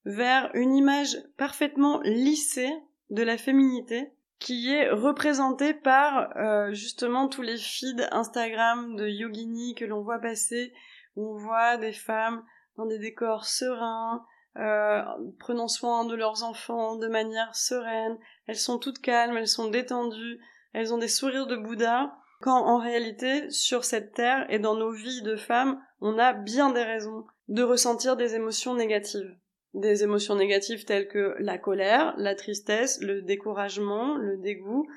vers 0.05 0.51
une 0.55 0.75
image 0.75 1.17
parfaitement 1.37 2.01
lissée 2.01 2.73
de 3.11 3.23
la 3.23 3.37
féminité 3.37 4.13
qui 4.41 4.73
est 4.73 4.91
représenté 4.91 5.75
par 5.75 6.35
euh, 6.37 6.73
justement 6.73 7.29
tous 7.29 7.43
les 7.43 7.59
feeds 7.59 8.09
Instagram 8.11 8.97
de 8.97 9.07
yogini 9.07 9.75
que 9.75 9.85
l'on 9.85 10.03
voit 10.03 10.19
passer, 10.19 10.73
où 11.15 11.35
on 11.35 11.37
voit 11.37 11.77
des 11.77 11.93
femmes 11.93 12.43
dans 12.77 12.87
des 12.87 12.99
décors 12.99 13.45
sereins, 13.45 14.25
euh, 14.57 15.03
prenant 15.39 15.69
soin 15.69 16.07
de 16.07 16.15
leurs 16.15 16.43
enfants 16.43 16.97
de 16.97 17.07
manière 17.07 17.55
sereine, 17.55 18.19
elles 18.47 18.57
sont 18.57 18.79
toutes 18.79 19.01
calmes, 19.01 19.37
elles 19.37 19.47
sont 19.47 19.69
détendues, 19.69 20.41
elles 20.73 20.93
ont 20.95 20.99
des 20.99 21.09
sourires 21.09 21.47
de 21.47 21.57
Bouddha, 21.57 22.17
quand 22.41 22.65
en 22.65 22.79
réalité, 22.79 23.51
sur 23.51 23.85
cette 23.85 24.15
terre 24.15 24.47
et 24.49 24.59
dans 24.59 24.75
nos 24.75 24.93
vies 24.93 25.23
de 25.23 25.37
femmes, 25.37 25.79
on 26.01 26.19
a 26.19 26.33
bien 26.33 26.71
des 26.71 26.83
raisons 26.83 27.27
de 27.49 27.63
ressentir 27.63 28.17
des 28.17 28.35
émotions 28.35 28.75
négatives 28.75 29.37
des 29.75 30.03
émotions 30.03 30.35
négatives 30.35 30.85
telles 30.85 31.09
que 31.09 31.35
la 31.39 31.59
colère, 31.59 32.15
la 32.17 32.35
tristesse, 32.35 33.01
le 33.01 33.23
découragement, 33.23 34.17
le 34.17 34.37
dégoût. 34.37 34.89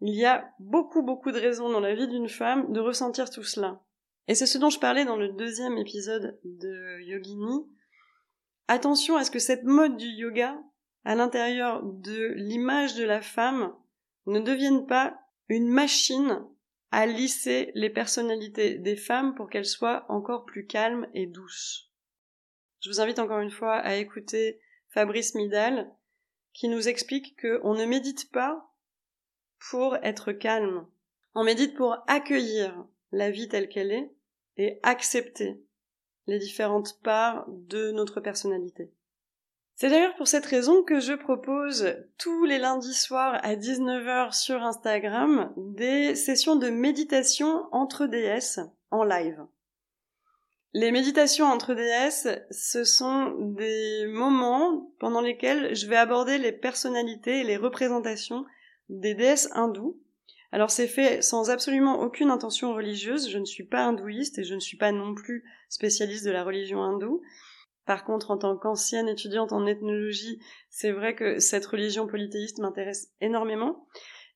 Il 0.00 0.14
y 0.14 0.24
a 0.24 0.50
beaucoup 0.58 1.02
beaucoup 1.02 1.32
de 1.32 1.38
raisons 1.38 1.70
dans 1.70 1.80
la 1.80 1.94
vie 1.94 2.08
d'une 2.08 2.28
femme 2.28 2.72
de 2.72 2.80
ressentir 2.80 3.30
tout 3.30 3.42
cela. 3.42 3.80
Et 4.28 4.34
c'est 4.34 4.46
ce 4.46 4.58
dont 4.58 4.70
je 4.70 4.78
parlais 4.78 5.04
dans 5.04 5.16
le 5.16 5.30
deuxième 5.30 5.78
épisode 5.78 6.38
de 6.44 7.00
Yogini. 7.02 7.66
Attention 8.68 9.16
à 9.16 9.24
ce 9.24 9.30
que 9.30 9.38
cette 9.38 9.64
mode 9.64 9.96
du 9.96 10.06
yoga, 10.06 10.56
à 11.04 11.14
l'intérieur 11.14 11.82
de 11.82 12.34
l'image 12.36 12.94
de 12.94 13.04
la 13.04 13.20
femme, 13.22 13.74
ne 14.26 14.38
devienne 14.38 14.86
pas 14.86 15.18
une 15.48 15.68
machine 15.68 16.44
à 16.92 17.06
lisser 17.06 17.72
les 17.74 17.90
personnalités 17.90 18.78
des 18.78 18.96
femmes 18.96 19.34
pour 19.34 19.48
qu'elles 19.48 19.66
soient 19.66 20.06
encore 20.08 20.44
plus 20.44 20.66
calmes 20.66 21.08
et 21.14 21.26
douces. 21.26 21.89
Je 22.80 22.88
vous 22.88 23.00
invite 23.00 23.18
encore 23.18 23.40
une 23.40 23.50
fois 23.50 23.76
à 23.76 23.96
écouter 23.96 24.60
Fabrice 24.88 25.34
Midal, 25.34 25.90
qui 26.52 26.68
nous 26.68 26.88
explique 26.88 27.40
qu'on 27.40 27.74
ne 27.74 27.84
médite 27.84 28.30
pas 28.32 28.72
pour 29.70 29.96
être 30.02 30.32
calme. 30.32 30.86
On 31.34 31.44
médite 31.44 31.76
pour 31.76 31.96
accueillir 32.06 32.84
la 33.12 33.30
vie 33.30 33.48
telle 33.48 33.68
qu'elle 33.68 33.92
est 33.92 34.10
et 34.56 34.80
accepter 34.82 35.62
les 36.26 36.38
différentes 36.38 37.00
parts 37.02 37.44
de 37.48 37.90
notre 37.92 38.20
personnalité. 38.20 38.92
C'est 39.74 39.88
d'ailleurs 39.88 40.16
pour 40.16 40.28
cette 40.28 40.44
raison 40.44 40.82
que 40.82 41.00
je 41.00 41.14
propose 41.14 41.96
tous 42.18 42.44
les 42.44 42.58
lundis 42.58 42.94
soirs 42.94 43.38
à 43.42 43.56
19h 43.56 44.38
sur 44.38 44.62
Instagram 44.62 45.52
des 45.56 46.14
sessions 46.14 46.56
de 46.56 46.68
méditation 46.68 47.66
entre 47.72 48.06
déesses 48.06 48.60
en 48.90 49.04
live. 49.04 49.40
Les 50.72 50.92
méditations 50.92 51.46
entre 51.46 51.74
déesses, 51.74 52.28
ce 52.52 52.84
sont 52.84 53.34
des 53.38 54.06
moments 54.06 54.92
pendant 55.00 55.20
lesquels 55.20 55.74
je 55.74 55.88
vais 55.88 55.96
aborder 55.96 56.38
les 56.38 56.52
personnalités 56.52 57.40
et 57.40 57.44
les 57.44 57.56
représentations 57.56 58.44
des 58.88 59.14
déesses 59.14 59.48
hindoues. 59.52 59.98
Alors 60.52 60.70
c'est 60.70 60.86
fait 60.86 61.22
sans 61.22 61.50
absolument 61.50 62.00
aucune 62.00 62.30
intention 62.30 62.72
religieuse, 62.72 63.30
je 63.30 63.38
ne 63.38 63.44
suis 63.44 63.64
pas 63.64 63.84
hindouiste 63.84 64.38
et 64.38 64.44
je 64.44 64.54
ne 64.54 64.60
suis 64.60 64.76
pas 64.76 64.92
non 64.92 65.14
plus 65.14 65.44
spécialiste 65.68 66.24
de 66.24 66.30
la 66.30 66.44
religion 66.44 66.82
hindoue. 66.82 67.20
Par 67.84 68.04
contre, 68.04 68.30
en 68.30 68.38
tant 68.38 68.56
qu'ancienne 68.56 69.08
étudiante 69.08 69.52
en 69.52 69.66
ethnologie, 69.66 70.40
c'est 70.68 70.92
vrai 70.92 71.16
que 71.16 71.40
cette 71.40 71.66
religion 71.66 72.06
polythéiste 72.06 72.58
m'intéresse 72.58 73.10
énormément. 73.20 73.86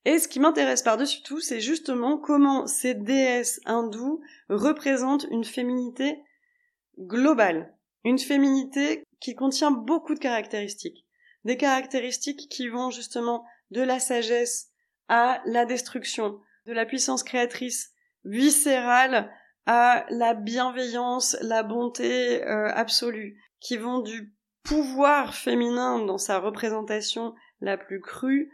Et 0.05 0.19
ce 0.19 0.29
qui 0.29 0.40
m'intéresse 0.40 0.83
par-dessus 0.83 1.23
tout, 1.23 1.40
c'est 1.40 1.61
justement 1.61 2.19
comment 2.19 2.67
ces 2.67 2.95
déesses 2.95 3.61
hindoues 3.64 4.21
représentent 4.49 5.27
une 5.31 5.45
féminité 5.45 6.23
globale. 6.99 7.75
Une 8.05 8.19
féminité 8.19 9.03
qui 9.21 9.35
contient 9.35 9.71
beaucoup 9.71 10.14
de 10.14 10.19
caractéristiques. 10.19 11.07
Des 11.45 11.57
caractéristiques 11.57 12.49
qui 12.51 12.69
vont 12.69 12.90
justement 12.90 13.45
de 13.71 13.81
la 13.81 13.99
sagesse 13.99 14.71
à 15.09 15.40
la 15.47 15.64
destruction, 15.64 16.38
de 16.67 16.73
la 16.73 16.85
puissance 16.85 17.23
créatrice 17.23 17.93
viscérale 18.25 19.31
à 19.67 20.05
la 20.11 20.35
bienveillance, 20.35 21.37
la 21.40 21.62
bonté 21.62 22.45
euh, 22.45 22.71
absolue, 22.75 23.40
qui 23.61 23.79
vont 23.79 24.01
du 24.01 24.35
pouvoir 24.62 25.35
féminin 25.35 26.05
dans 26.05 26.19
sa 26.19 26.38
représentation 26.38 27.35
la 27.61 27.79
plus 27.79 28.01
crue 28.01 28.51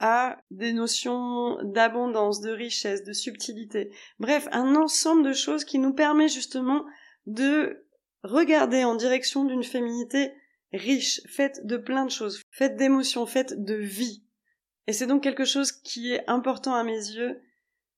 à 0.00 0.38
des 0.50 0.72
notions 0.72 1.62
d'abondance, 1.62 2.40
de 2.40 2.50
richesse, 2.50 3.04
de 3.04 3.12
subtilité. 3.12 3.92
Bref, 4.18 4.48
un 4.50 4.74
ensemble 4.74 5.22
de 5.22 5.34
choses 5.34 5.64
qui 5.64 5.78
nous 5.78 5.92
permet 5.92 6.28
justement 6.28 6.86
de 7.26 7.86
regarder 8.22 8.82
en 8.82 8.94
direction 8.94 9.44
d'une 9.44 9.62
féminité 9.62 10.32
riche, 10.72 11.20
faite 11.26 11.66
de 11.66 11.76
plein 11.76 12.06
de 12.06 12.10
choses, 12.10 12.42
faite 12.50 12.76
d'émotions, 12.76 13.26
faite 13.26 13.62
de 13.62 13.74
vie. 13.74 14.24
Et 14.86 14.94
c'est 14.94 15.06
donc 15.06 15.22
quelque 15.22 15.44
chose 15.44 15.70
qui 15.70 16.12
est 16.12 16.24
important 16.28 16.74
à 16.74 16.82
mes 16.82 16.92
yeux, 16.92 17.42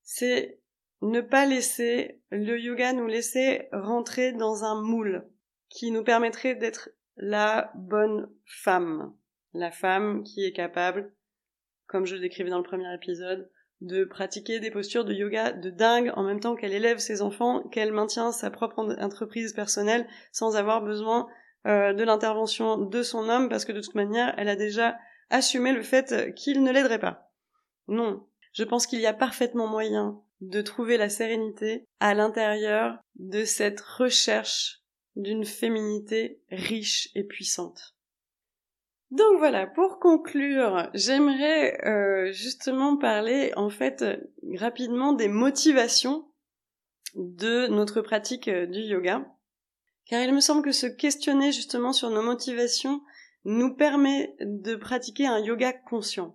c'est 0.03 0.59
ne 1.03 1.21
pas 1.21 1.47
laisser 1.47 2.21
le 2.31 2.59
yoga 2.59 2.93
nous 2.93 3.07
laisser 3.07 3.69
rentrer 3.73 4.33
dans 4.33 4.65
un 4.65 4.81
moule 4.83 5.25
qui 5.69 5.91
nous 5.93 6.05
permettrait 6.05 6.57
d'être 6.57 6.91
la 7.17 7.73
bonne 7.75 8.29
femme, 8.45 9.15
la 9.53 9.71
femme 9.71 10.25
qui 10.25 10.45
est 10.45 10.53
capable 10.53 11.13
comme 11.87 12.07
je 12.07 12.15
le 12.15 12.21
décrivais 12.21 12.51
dans 12.51 12.59
le 12.59 12.65
premier 12.65 12.93
épisode, 12.95 13.51
de 13.81 14.05
pratiquer 14.05 14.61
des 14.61 14.71
postures 14.71 15.05
de 15.05 15.13
yoga 15.13 15.53
de 15.53 15.71
dingue 15.71 16.13
en 16.15 16.23
même 16.23 16.41
temps 16.41 16.55
qu'elle 16.55 16.73
élève 16.73 16.99
ses 16.99 17.21
enfants, 17.21 17.63
qu'elle 17.69 17.93
maintient 17.93 18.31
sa 18.31 18.51
propre 18.51 18.79
entreprise 19.01 19.53
personnelle 19.53 20.07
sans 20.31 20.57
avoir 20.57 20.83
besoin 20.83 21.27
euh, 21.67 21.93
de 21.93 22.05
l'intervention 22.05 22.77
de 22.77 23.03
son 23.03 23.29
homme 23.29 23.49
parce 23.49 23.65
que 23.65 23.73
de 23.73 23.81
toute 23.81 23.97
manière 23.97 24.35
elle 24.39 24.49
a 24.49 24.57
déjà 24.57 24.97
assumé 25.31 25.73
le 25.73 25.83
fait 25.83 26.33
qu'il 26.35 26.63
ne 26.63 26.71
l'aiderait 26.71 27.01
pas. 27.01 27.33
Non, 27.89 28.25
je 28.53 28.63
pense 28.63 28.87
qu'il 28.87 29.01
y 29.01 29.07
a 29.07 29.13
parfaitement 29.13 29.67
moyen 29.67 30.21
de 30.41 30.61
trouver 30.61 30.97
la 30.97 31.09
sérénité 31.09 31.85
à 32.01 32.15
l'intérieur 32.15 32.99
de 33.17 33.45
cette 33.45 33.81
recherche 33.81 34.83
d'une 35.17 35.45
féminité 35.45 36.41
riche 36.51 37.09
et 37.15 37.25
puissante. 37.25 37.97
Donc 39.13 39.37
voilà, 39.37 39.67
pour 39.67 39.99
conclure, 39.99 40.89
j'aimerais 40.95 41.79
euh, 41.87 42.33
justement 42.33 42.97
parler 42.97 43.53
en 43.57 43.69
fait 43.69 44.03
rapidement 44.55 45.13
des 45.13 45.29
motivations 45.29 46.27
de 47.15 47.67
notre 47.67 48.01
pratique 48.01 48.49
euh, 48.49 48.65
du 48.65 48.81
yoga. 48.81 49.27
Car 50.07 50.23
il 50.23 50.33
me 50.33 50.41
semble 50.41 50.63
que 50.63 50.73
se 50.73 50.87
questionner 50.87 51.53
justement 51.53 51.93
sur 51.93 52.09
nos 52.09 52.23
motivations 52.23 53.03
nous 53.45 53.75
permet 53.75 54.35
de 54.41 54.77
pratiquer 54.77 55.27
un 55.27 55.41
yoga 55.41 55.75
conscient. 55.75 56.35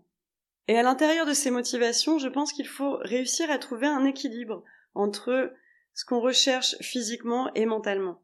Et 0.68 0.78
à 0.78 0.84
l'intérieur 0.84 1.26
de 1.26 1.34
ces 1.34 1.50
motivations, 1.50 2.20
je 2.20 2.28
pense 2.28 2.54
qu'il 2.54 2.68
faut 2.68 2.98
réussir 3.02 3.50
à 3.50 3.58
trouver 3.58 3.88
un 3.88 4.06
équilibre 4.06 4.64
entre 4.94 5.52
ce 5.96 6.06
qu'on 6.06 6.20
recherche 6.20 6.76
physiquement 6.82 7.52
et 7.56 7.66
mentalement. 7.66 8.22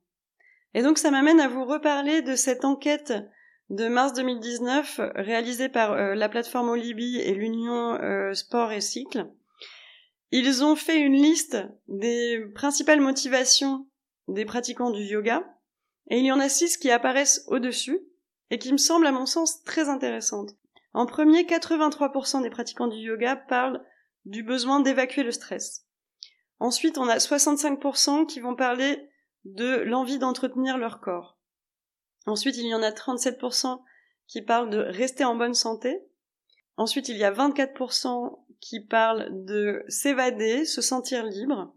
Et 0.75 0.83
donc 0.83 0.99
ça 0.99 1.09
m'amène 1.09 1.39
à 1.39 1.47
vous 1.47 1.65
reparler 1.65 2.21
de 2.21 2.35
cette 2.35 2.65
enquête 2.65 3.13
de 3.69 3.87
mars 3.87 4.13
2019 4.13 4.99
réalisé 5.15 5.69
par 5.69 5.93
euh, 5.93 6.15
la 6.15 6.29
plateforme 6.29 6.69
Olibi 6.69 7.17
et 7.17 7.33
l'Union 7.33 7.95
euh, 8.01 8.33
Sport 8.33 8.71
et 8.71 8.81
Cycle. 8.81 9.31
Ils 10.31 10.63
ont 10.63 10.75
fait 10.75 10.99
une 10.99 11.13
liste 11.13 11.57
des 11.87 12.43
principales 12.55 13.01
motivations 13.01 13.87
des 14.27 14.45
pratiquants 14.45 14.91
du 14.91 15.03
yoga 15.03 15.43
et 16.09 16.17
il 16.17 16.25
y 16.25 16.31
en 16.31 16.39
a 16.39 16.49
six 16.49 16.77
qui 16.77 16.91
apparaissent 16.91 17.43
au-dessus 17.47 17.99
et 18.49 18.57
qui 18.57 18.71
me 18.71 18.77
semblent 18.77 19.07
à 19.07 19.11
mon 19.11 19.25
sens 19.25 19.63
très 19.63 19.89
intéressantes. 19.89 20.51
En 20.93 21.05
premier, 21.05 21.43
83% 21.43 22.43
des 22.43 22.49
pratiquants 22.49 22.87
du 22.87 22.97
yoga 22.97 23.35
parlent 23.35 23.83
du 24.25 24.43
besoin 24.43 24.79
d'évacuer 24.79 25.23
le 25.23 25.31
stress. 25.31 25.85
Ensuite, 26.59 26.97
on 26.97 27.09
a 27.09 27.17
65% 27.17 28.25
qui 28.25 28.39
vont 28.39 28.55
parler 28.55 29.09
de 29.43 29.81
l'envie 29.81 30.19
d'entretenir 30.19 30.77
leur 30.77 31.01
corps. 31.01 31.32
Ensuite, 32.25 32.57
il 32.57 32.67
y 32.67 32.73
en 32.73 32.83
a 32.83 32.91
37% 32.91 33.81
qui 34.27 34.41
parlent 34.41 34.69
de 34.69 34.79
rester 34.79 35.23
en 35.23 35.35
bonne 35.35 35.53
santé. 35.53 35.99
Ensuite, 36.77 37.09
il 37.09 37.17
y 37.17 37.23
a 37.23 37.31
24% 37.31 38.39
qui 38.59 38.79
parlent 38.79 39.29
de 39.45 39.83
s'évader, 39.87 40.65
se 40.65 40.81
sentir 40.81 41.23
libre. 41.25 41.73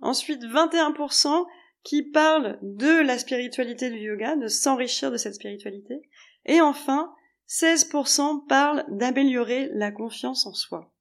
Ensuite, 0.00 0.42
21% 0.42 1.46
qui 1.84 2.02
parlent 2.02 2.58
de 2.62 3.02
la 3.02 3.18
spiritualité 3.18 3.90
du 3.90 3.98
yoga, 3.98 4.36
de 4.36 4.48
s'enrichir 4.48 5.10
de 5.10 5.16
cette 5.16 5.34
spiritualité. 5.34 6.08
Et 6.46 6.60
enfin, 6.60 7.14
16% 7.48 8.46
parlent 8.46 8.84
d'améliorer 8.88 9.68
la 9.74 9.90
confiance 9.90 10.46
en 10.46 10.54
soi. 10.54 10.92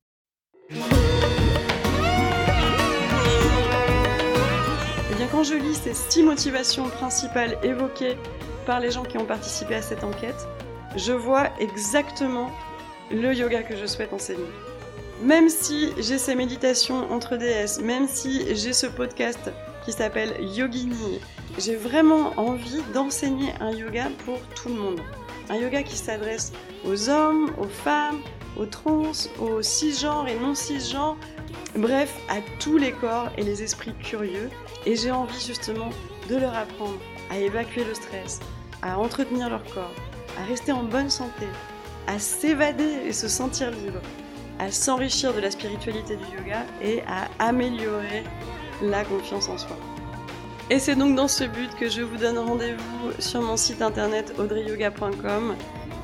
Quand 5.31 5.43
je 5.43 5.55
lis 5.55 5.75
ces 5.75 5.93
six 5.93 6.23
motivations 6.23 6.89
principales 6.89 7.57
évoquées 7.63 8.17
par 8.65 8.81
les 8.81 8.91
gens 8.91 9.03
qui 9.03 9.17
ont 9.17 9.25
participé 9.25 9.75
à 9.75 9.81
cette 9.81 10.03
enquête, 10.03 10.47
je 10.97 11.13
vois 11.13 11.49
exactement 11.59 12.51
le 13.09 13.33
yoga 13.33 13.63
que 13.63 13.77
je 13.77 13.85
souhaite 13.85 14.11
enseigner. 14.11 14.49
Même 15.23 15.49
si 15.49 15.93
j'ai 15.97 16.17
ces 16.17 16.35
méditations 16.35 17.11
entre 17.11 17.37
déesses, 17.37 17.79
même 17.79 18.07
si 18.07 18.55
j'ai 18.55 18.73
ce 18.73 18.87
podcast 18.87 19.51
qui 19.85 19.93
s'appelle 19.93 20.35
Yogini, 20.41 21.21
j'ai 21.57 21.75
vraiment 21.75 22.33
envie 22.37 22.81
d'enseigner 22.93 23.53
un 23.61 23.71
yoga 23.71 24.07
pour 24.25 24.39
tout 24.55 24.69
le 24.69 24.75
monde. 24.75 24.99
Un 25.49 25.55
yoga 25.55 25.83
qui 25.83 25.95
s'adresse 25.95 26.51
aux 26.85 27.09
hommes, 27.09 27.51
aux 27.57 27.67
femmes, 27.67 28.19
aux 28.57 28.65
trans, 28.65 29.11
aux 29.39 29.61
cisgenres 29.61 30.27
et 30.27 30.35
non 30.35 30.55
cisgenres, 30.55 31.17
bref, 31.75 32.13
à 32.29 32.37
tous 32.59 32.77
les 32.77 32.91
corps 32.91 33.29
et 33.37 33.43
les 33.43 33.63
esprits 33.63 33.93
curieux 33.93 34.49
et 34.85 34.95
j'ai 34.95 35.11
envie 35.11 35.45
justement 35.45 35.89
de 36.29 36.37
leur 36.37 36.55
apprendre 36.55 36.99
à 37.29 37.37
évacuer 37.37 37.83
le 37.83 37.93
stress, 37.93 38.39
à 38.81 38.97
entretenir 38.99 39.49
leur 39.49 39.63
corps, 39.73 39.93
à 40.39 40.43
rester 40.45 40.71
en 40.71 40.83
bonne 40.83 41.09
santé, 41.09 41.47
à 42.07 42.19
s'évader 42.19 42.99
et 43.05 43.13
se 43.13 43.27
sentir 43.27 43.71
libre, 43.71 44.01
à 44.59 44.71
s'enrichir 44.71 45.33
de 45.33 45.39
la 45.39 45.51
spiritualité 45.51 46.17
du 46.17 46.37
yoga 46.37 46.65
et 46.81 47.01
à 47.03 47.27
améliorer 47.39 48.23
la 48.81 49.03
confiance 49.03 49.49
en 49.49 49.57
soi. 49.57 49.77
Et 50.69 50.79
c'est 50.79 50.95
donc 50.95 51.15
dans 51.15 51.27
ce 51.27 51.43
but 51.43 51.73
que 51.75 51.89
je 51.89 52.01
vous 52.01 52.17
donne 52.17 52.37
rendez-vous 52.37 53.11
sur 53.19 53.41
mon 53.41 53.57
site 53.57 53.81
internet 53.81 54.33
audreyyoga.com 54.39 55.55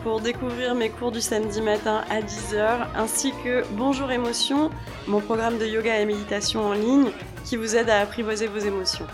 pour 0.04 0.22
découvrir 0.22 0.76
mes 0.76 0.90
cours 0.90 1.12
du 1.12 1.22
samedi 1.22 1.62
matin 1.62 2.04
à 2.10 2.22
10h 2.22 2.88
ainsi 2.96 3.34
que 3.44 3.64
Bonjour 3.72 4.12
Émotion, 4.12 4.70
mon 5.08 5.22
programme 5.22 5.58
de 5.58 5.66
yoga 5.66 6.00
et 6.00 6.06
méditation 6.06 6.66
en 6.66 6.74
ligne 6.74 7.12
qui 7.46 7.56
vous 7.56 7.76
aide 7.76 7.90
à 7.90 8.02
apprivoiser 8.02 8.48
vos 8.48 8.60
émotions. 8.60 9.06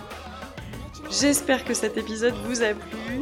J'espère 1.09 1.65
que 1.65 1.73
cet 1.73 1.97
épisode 1.97 2.33
vous 2.45 2.63
a 2.63 2.73
plu. 2.73 3.21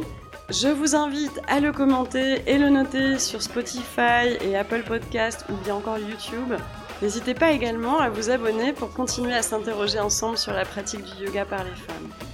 Je 0.50 0.68
vous 0.68 0.94
invite 0.94 1.40
à 1.48 1.60
le 1.60 1.72
commenter 1.72 2.42
et 2.46 2.58
le 2.58 2.68
noter 2.68 3.18
sur 3.18 3.42
Spotify 3.42 4.36
et 4.40 4.56
Apple 4.56 4.82
Podcast 4.86 5.44
ou 5.50 5.54
bien 5.64 5.74
encore 5.74 5.98
YouTube. 5.98 6.54
N'hésitez 7.00 7.34
pas 7.34 7.52
également 7.52 7.98
à 7.98 8.10
vous 8.10 8.30
abonner 8.30 8.72
pour 8.72 8.92
continuer 8.92 9.34
à 9.34 9.42
s'interroger 9.42 9.98
ensemble 9.98 10.38
sur 10.38 10.52
la 10.52 10.64
pratique 10.64 11.04
du 11.04 11.26
yoga 11.26 11.44
par 11.44 11.64
les 11.64 11.70
femmes. 11.70 12.31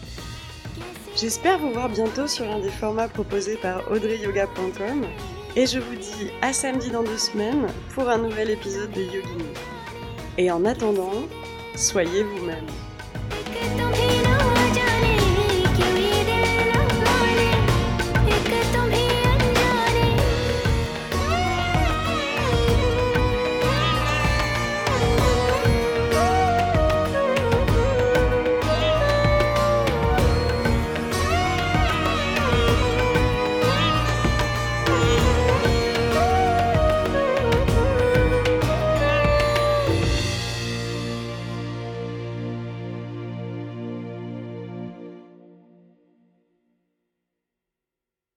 J'espère 1.20 1.58
vous 1.58 1.72
voir 1.72 1.88
bientôt 1.88 2.28
sur 2.28 2.48
un 2.48 2.60
des 2.60 2.70
formats 2.70 3.08
proposés 3.08 3.56
par 3.56 3.90
audreyyoga.com 3.90 5.04
et 5.56 5.66
je 5.66 5.80
vous 5.80 5.96
dis 5.96 6.30
à 6.42 6.52
samedi 6.52 6.90
dans 6.90 7.02
deux 7.02 7.18
semaines 7.18 7.66
pour 7.92 8.08
un 8.08 8.18
nouvel 8.18 8.50
épisode 8.50 8.92
de 8.92 9.02
Yogini. 9.02 9.52
Et 10.36 10.48
en 10.52 10.64
attendant, 10.64 11.26
soyez 11.74 12.22
vous-même. 12.22 12.66